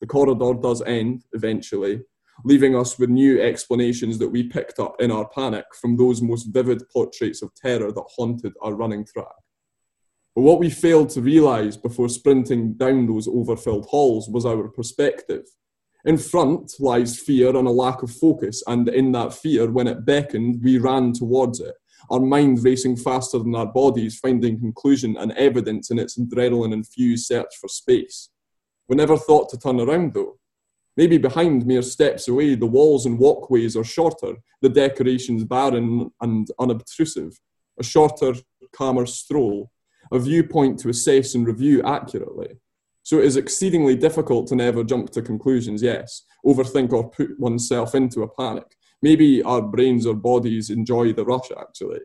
[0.00, 2.02] the corridor does end eventually,
[2.44, 6.44] leaving us with new explanations that we picked up in our panic from those most
[6.52, 9.26] vivid portraits of terror that haunted our running track.
[10.34, 15.44] But what we failed to realise before sprinting down those overfilled halls was our perspective.
[16.04, 20.06] In front lies fear and a lack of focus, and in that fear, when it
[20.06, 21.74] beckoned, we ran towards it,
[22.08, 27.26] our mind racing faster than our bodies, finding conclusion and evidence in its adrenaline infused
[27.26, 28.30] search for space.
[28.88, 30.38] We never thought to turn around though.
[30.96, 36.48] Maybe behind mere steps away, the walls and walkways are shorter, the decorations barren and
[36.58, 37.38] unobtrusive,
[37.78, 38.34] a shorter,
[38.74, 39.70] calmer stroll,
[40.10, 42.58] a viewpoint to assess and review accurately.
[43.04, 47.94] So it is exceedingly difficult to never jump to conclusions, yes, overthink or put oneself
[47.94, 48.76] into a panic.
[49.00, 52.00] maybe our brains or bodies enjoy the rush actually.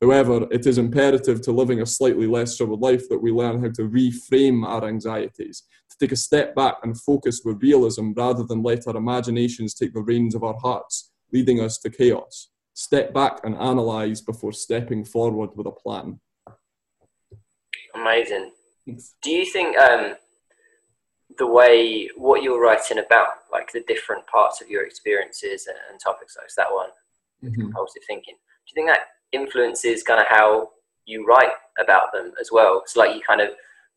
[0.00, 3.70] However, it is imperative to living a slightly less troubled life that we learn how
[3.70, 8.62] to reframe our anxieties, to take a step back and focus with realism rather than
[8.62, 12.50] let our imaginations take the reins of our hearts, leading us to chaos.
[12.74, 16.20] Step back and analyze before stepping forward with a plan.
[17.96, 18.52] Amazing.
[18.86, 20.14] Do you think um,
[21.38, 26.36] the way what you're writing about, like the different parts of your experiences and topics,
[26.36, 26.90] like that one,
[27.42, 27.60] mm-hmm.
[27.62, 30.70] compulsive thinking, do you think that influences kind of how
[31.04, 32.80] you write about them as well?
[32.82, 33.50] It's like you kind of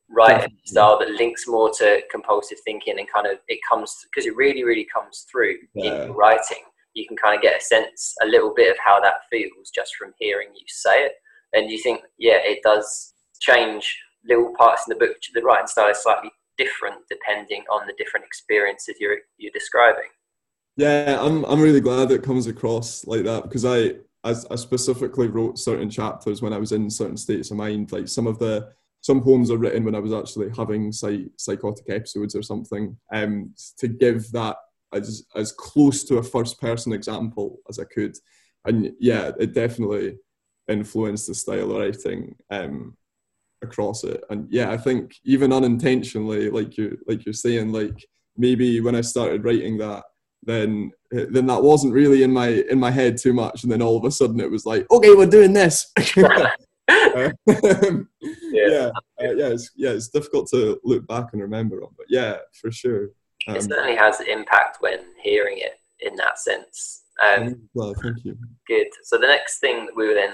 [0.10, 4.28] write a style that links more to compulsive thinking and kind of it comes because
[4.28, 5.86] it really, really comes through yeah.
[5.86, 6.64] in your writing.
[6.94, 9.96] You can kind of get a sense, a little bit of how that feels just
[9.96, 11.14] from hearing you say it.
[11.54, 15.16] And you think, yeah, it does change little parts in the book.
[15.34, 20.10] The writing style is slightly different depending on the different experiences you're you're describing.
[20.78, 24.56] Yeah, I'm I'm really glad that it comes across like that because I I, I
[24.56, 27.92] specifically wrote certain chapters when I was in certain states of mind.
[27.92, 28.70] Like some of the
[29.02, 32.96] some poems are written when I was actually having psych, psychotic episodes or something.
[33.12, 34.58] Um, to give that
[34.94, 38.16] as as close to a first person example as I could,
[38.66, 40.18] and yeah, it definitely
[40.68, 42.36] influenced the style of writing.
[42.50, 42.98] Um,
[43.64, 48.06] across it and yeah i think even unintentionally like you like you're saying like
[48.36, 50.04] maybe when i started writing that
[50.44, 53.64] then then that wasn't really in my in my head too much.
[53.64, 55.92] And then all of a sudden it was like okay we're doing this.
[55.98, 56.50] Uh,
[56.88, 57.32] yeah.
[58.52, 58.90] yeah,
[59.22, 62.72] uh, yeah it's yeah it's difficult to look back and remember on but yeah for
[62.72, 63.10] sure.
[63.48, 67.04] Um, it certainly has impact when hearing it in that sense.
[67.24, 68.38] Um, well thank you.
[68.68, 68.88] good.
[69.04, 70.34] So the next thing that we were then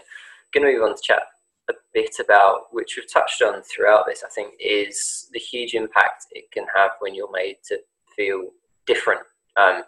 [0.54, 1.24] going to move on to chat
[1.70, 6.28] a bit about, which we've touched on throughout this, I think, is the huge impact
[6.32, 7.80] it can have when you're made to
[8.16, 8.50] feel
[8.86, 9.22] different.
[9.58, 9.84] Um,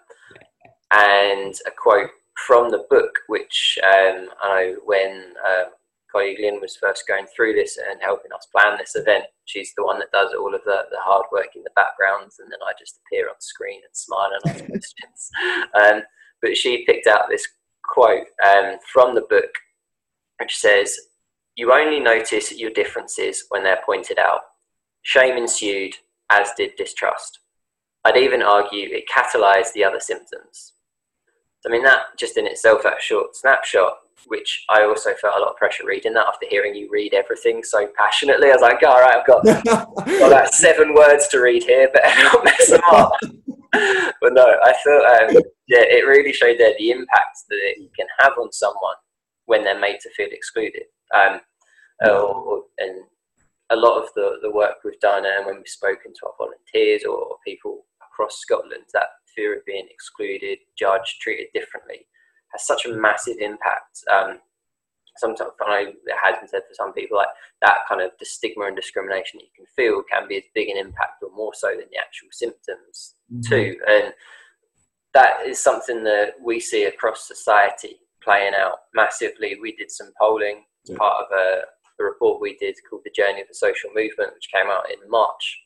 [0.92, 2.10] and a quote
[2.48, 5.66] from the book, which um, I know when uh,
[6.12, 9.84] colleague Lynn was first going through this and helping us plan this event, she's the
[9.84, 12.72] one that does all of the, the hard work in the backgrounds, and then I
[12.80, 15.30] just appear on screen and smile and ask questions.
[15.80, 16.02] Um,
[16.42, 17.48] but she picked out this
[17.84, 19.52] quote um, from the book,
[20.40, 20.98] which says,
[21.56, 24.42] you only notice your differences when they're pointed out.
[25.02, 25.94] Shame ensued,
[26.30, 27.40] as did distrust.
[28.10, 30.74] I'd even argue it catalyzed the other symptoms.
[31.66, 35.52] I mean, that just in itself, that short snapshot, which I also felt a lot
[35.52, 38.50] of pressure reading that after hearing you read everything so passionately.
[38.50, 42.02] I was like, all right, I've got, got about seven words to read here, but
[42.34, 43.12] not mess them up.
[44.22, 48.08] but no, I thought, um, yeah, it really showed there the impact that it can
[48.18, 48.96] have on someone
[49.46, 50.84] when they're made to feel excluded.
[51.14, 51.42] Um,
[52.04, 53.04] uh, and
[53.70, 57.04] a lot of the, the work we've done and when we've spoken to our volunteers
[57.04, 57.86] or people
[58.20, 62.06] across Scotland, that fear of being excluded, judged, treated differently
[62.52, 64.00] has such a massive impact.
[64.12, 64.40] Um,
[65.18, 67.28] sometimes I know it has been said for some people like
[67.62, 70.70] that kind of the stigma and discrimination that you can feel can be as big
[70.70, 73.42] an impact or more so than the actual symptoms mm-hmm.
[73.42, 73.76] too.
[73.88, 74.14] And
[75.14, 79.58] that is something that we see across society playing out massively.
[79.62, 80.98] We did some polling as yeah.
[80.98, 81.62] part of a
[82.00, 85.10] a report we did called The Journey of the Social Movement, which came out in
[85.10, 85.60] March.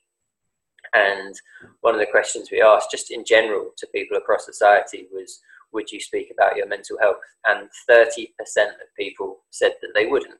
[0.93, 1.35] And
[1.81, 5.39] one of the questions we asked, just in general, to people across society was,
[5.71, 7.17] Would you speak about your mental health?
[7.45, 10.39] And 30% of people said that they wouldn't.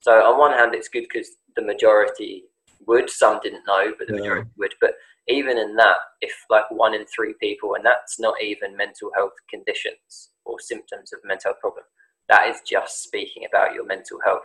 [0.00, 2.44] So, on one hand, it's good because the majority
[2.86, 4.20] would, some didn't know, but the yeah.
[4.20, 4.74] majority would.
[4.80, 4.94] But
[5.28, 9.34] even in that, if like one in three people, and that's not even mental health
[9.48, 11.84] conditions or symptoms of mental health problem,
[12.28, 14.42] that is just speaking about your mental health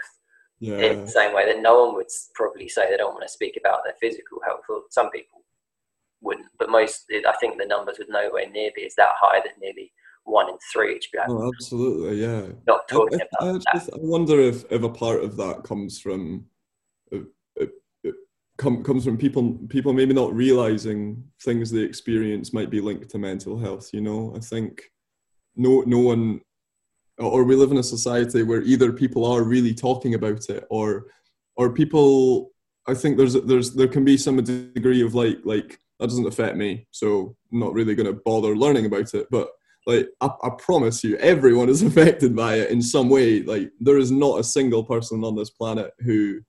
[0.59, 0.77] yeah.
[0.77, 3.57] in the same way that no one would probably say they don't want to speak
[3.59, 4.61] about their physical health.
[4.69, 5.41] Or some people
[6.21, 9.59] wouldn't, but most, I think the numbers would nowhere near be as that high that
[9.61, 9.91] nearly
[10.23, 12.47] one in three be oh, absolutely, yeah.
[12.67, 15.63] Not talking I, I, about I, just, I wonder if, if a part of that
[15.63, 16.45] comes from
[17.13, 17.19] uh,
[17.59, 17.65] uh,
[18.05, 18.11] uh,
[18.57, 23.17] come, comes from people people maybe not realizing things they experience might be linked to
[23.17, 23.89] mental health.
[23.93, 24.83] You know, I think
[25.55, 26.41] no no one
[27.19, 31.07] or we live in a society where either people are really talking about it or
[31.55, 32.51] or people
[32.87, 36.55] i think there's there's there can be some degree of like like that doesn't affect
[36.55, 39.49] me so i'm not really going to bother learning about it but
[39.87, 43.41] like I, I, promise you everyone is affected by it in some way.
[43.41, 46.41] Like there is not a single person on this planet who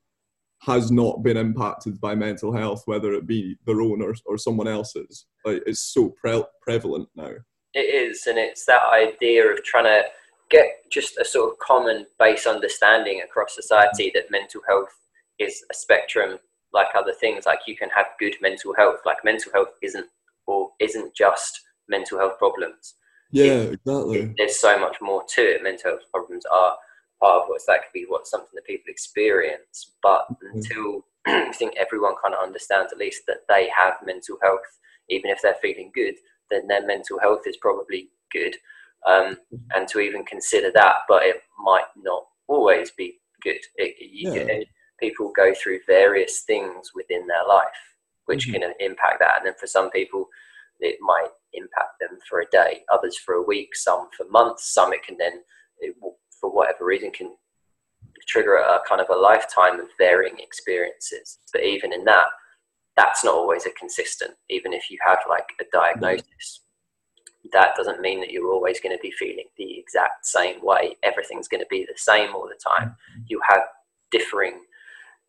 [0.62, 4.68] has not been impacted by mental health whether it be their own or, or someone
[4.68, 5.26] else's.
[5.44, 7.30] Like it's so pre- prevalent now.
[7.74, 10.02] It is and it's that idea of trying to
[10.50, 14.88] get just a sort of common base understanding across society that mental health
[15.38, 16.38] is a spectrum
[16.72, 20.06] like other things like you can have good mental health like mental health isn't
[20.46, 22.94] or isn't just mental health problems
[23.30, 24.34] Yeah, exactly.
[24.38, 25.62] There's so much more to it.
[25.62, 26.76] Mental health problems are
[27.20, 31.74] part of what's that could be what something that people experience, but until I think
[31.76, 34.60] everyone kind of understands at least that they have mental health,
[35.08, 36.14] even if they're feeling good,
[36.50, 38.56] then their mental health is probably good.
[39.06, 39.36] Um,
[39.74, 43.60] and to even consider that, but it might not always be good.
[43.76, 44.44] It, you Yeah.
[44.46, 44.64] can,
[44.98, 47.96] people go through various things within their life,
[48.26, 48.52] which Mhm.
[48.60, 49.38] can impact that.
[49.38, 50.28] And then for some people,
[50.80, 54.92] it might impact them for a day, others for a week, some for months, some
[54.92, 55.44] it can then,
[55.78, 57.36] it will, for whatever reason, can
[58.26, 61.38] trigger a kind of a lifetime of varying experiences.
[61.52, 62.28] But even in that,
[62.96, 64.36] that's not always a consistent.
[64.48, 66.64] Even if you have like a diagnosis,
[67.52, 70.96] that doesn't mean that you're always going to be feeling the exact same way.
[71.02, 72.96] Everything's going to be the same all the time.
[73.28, 73.62] You have
[74.10, 74.64] differing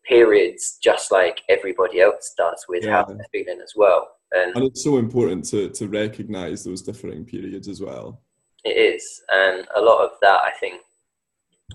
[0.06, 3.14] periods, just like everybody else does, with how Yeah.
[3.14, 4.08] they're feeling as well.
[4.32, 8.22] And And it's so important to, to recognize those differing periods as well.
[8.64, 10.80] It is, and a lot of that I think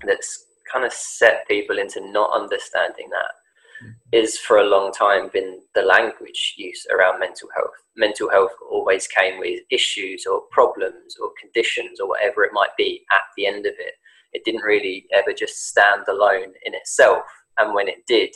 [0.04, 3.92] that's kind of set people into not understanding that mm.
[4.12, 7.74] is for a long time been the language use around mental health.
[7.96, 13.04] Mental health always came with issues or problems or conditions or whatever it might be
[13.12, 13.94] at the end of it.
[14.32, 17.24] It didn't really ever just stand alone in itself,
[17.58, 18.30] and when it did,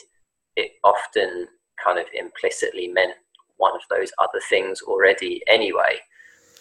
[0.55, 1.47] it often
[1.83, 3.13] kind of implicitly meant
[3.57, 5.99] one of those other things already anyway.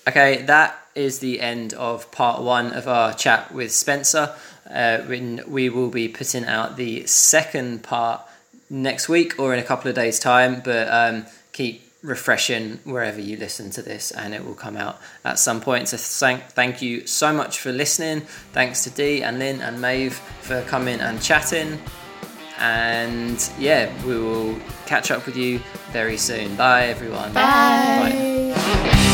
[0.09, 4.35] Okay, that is the end of part one of our chat with Spencer.
[4.69, 8.23] Uh, when we will be putting out the second part
[8.71, 13.37] next week or in a couple of days' time, but um, keep refreshing wherever you
[13.37, 15.89] listen to this and it will come out at some point.
[15.89, 18.23] So thank, thank you so much for listening.
[18.53, 21.79] Thanks to Dee and Lynn and Maeve for coming and chatting.
[22.61, 25.61] And yeah, we will catch up with you
[25.93, 26.57] very soon.
[26.57, 27.33] Bye, everyone.
[27.33, 28.53] Bye.
[28.55, 29.10] Bye.